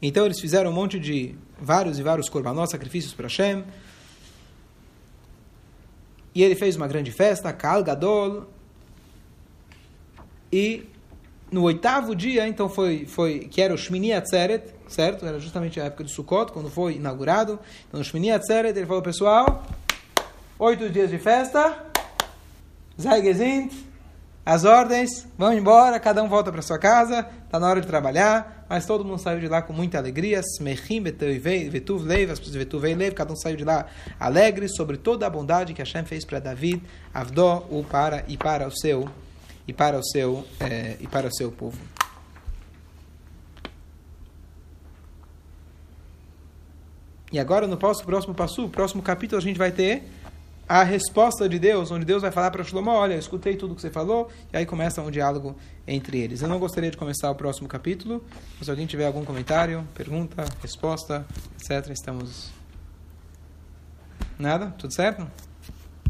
Então 0.00 0.24
eles 0.24 0.40
fizeram 0.40 0.70
um 0.70 0.74
monte 0.74 0.98
de 0.98 1.34
vários 1.60 1.98
e 1.98 2.02
vários 2.02 2.28
korbanot, 2.28 2.70
sacrifícios 2.70 3.14
para 3.14 3.26
Hashem, 3.26 3.64
e 6.34 6.42
ele 6.42 6.54
fez 6.54 6.76
uma 6.76 6.88
grande 6.88 7.12
festa, 7.12 7.52
Kal 7.52 7.84
Gadol. 7.84 8.48
E 10.50 10.84
no 11.50 11.62
oitavo 11.62 12.14
dia, 12.14 12.48
então 12.48 12.68
foi, 12.68 13.04
foi 13.06 13.40
que 13.40 13.60
era 13.60 13.74
o 13.74 13.76
Shmini 13.76 14.12
Atzeret, 14.12 14.72
certo? 14.92 15.26
Era 15.26 15.40
justamente 15.40 15.80
a 15.80 15.84
época 15.84 16.04
de 16.04 16.12
Sukkot, 16.12 16.52
quando 16.52 16.70
foi 16.70 16.94
inaugurado. 16.94 17.58
Então 17.88 17.98
no 17.98 18.04
Shmini 18.04 18.30
Atzeret 18.30 18.76
ele 18.76 18.86
falou, 18.86 19.02
pessoal, 19.02 19.64
oito 20.58 20.88
dias 20.88 21.10
de 21.10 21.18
festa, 21.18 21.84
Zeigezint, 23.00 23.72
as 24.44 24.64
ordens, 24.64 25.26
vão 25.38 25.52
embora, 25.52 26.00
cada 26.00 26.22
um 26.22 26.28
volta 26.28 26.50
para 26.50 26.62
sua 26.62 26.78
casa, 26.78 27.26
está 27.44 27.60
na 27.60 27.68
hora 27.68 27.80
de 27.80 27.86
trabalhar, 27.86 28.66
mas 28.68 28.84
todo 28.84 29.04
mundo 29.04 29.20
saiu 29.20 29.38
de 29.38 29.46
lá 29.46 29.62
com 29.62 29.72
muita 29.72 29.98
alegria, 29.98 30.40
cada 33.14 33.32
um 33.32 33.36
saiu 33.36 33.56
de 33.56 33.64
lá 33.64 33.86
alegre 34.18 34.68
sobre 34.68 34.96
toda 34.96 35.26
a 35.26 35.30
bondade 35.30 35.72
que 35.72 35.80
Hashem 35.80 36.04
fez 36.04 36.24
para 36.24 36.40
David, 36.40 36.82
Avdó, 37.14 37.66
o 37.70 37.84
para 37.84 38.24
e 38.26 38.36
para 38.36 38.66
o 38.66 38.70
seu 38.70 39.08
e 39.68 39.72
para 39.72 39.96
o 39.96 40.04
seu 40.04 40.44
é, 40.58 40.96
e 40.98 41.06
para 41.06 41.28
o 41.28 41.32
seu 41.32 41.52
povo. 41.52 42.01
E 47.32 47.38
agora 47.40 47.66
no 47.66 47.78
próximo 47.78 48.34
passo, 48.34 48.68
próximo 48.68 49.02
capítulo 49.02 49.40
a 49.40 49.42
gente 49.42 49.56
vai 49.56 49.72
ter 49.72 50.04
a 50.68 50.82
resposta 50.82 51.48
de 51.48 51.58
Deus, 51.58 51.90
onde 51.90 52.04
Deus 52.04 52.22
vai 52.22 52.30
falar 52.30 52.50
para 52.50 52.62
Shlomo, 52.62 52.90
olha, 52.90 53.14
eu 53.14 53.18
escutei 53.18 53.56
tudo 53.56 53.74
que 53.74 53.80
você 53.80 53.90
falou, 53.90 54.30
e 54.52 54.56
aí 54.56 54.64
começa 54.64 55.02
um 55.02 55.10
diálogo 55.10 55.56
entre 55.86 56.18
eles. 56.18 56.40
Eu 56.40 56.48
não 56.48 56.58
gostaria 56.58 56.90
de 56.90 56.96
começar 56.96 57.30
o 57.30 57.34
próximo 57.34 57.68
capítulo, 57.68 58.24
mas 58.56 58.66
se 58.66 58.70
alguém 58.70 58.86
tiver 58.86 59.06
algum 59.06 59.24
comentário, 59.24 59.86
pergunta, 59.94 60.44
resposta, 60.60 61.26
etc., 61.60 61.90
estamos... 61.90 62.50
Nada? 64.38 64.74
Tudo 64.78 64.94
certo? 64.94 65.26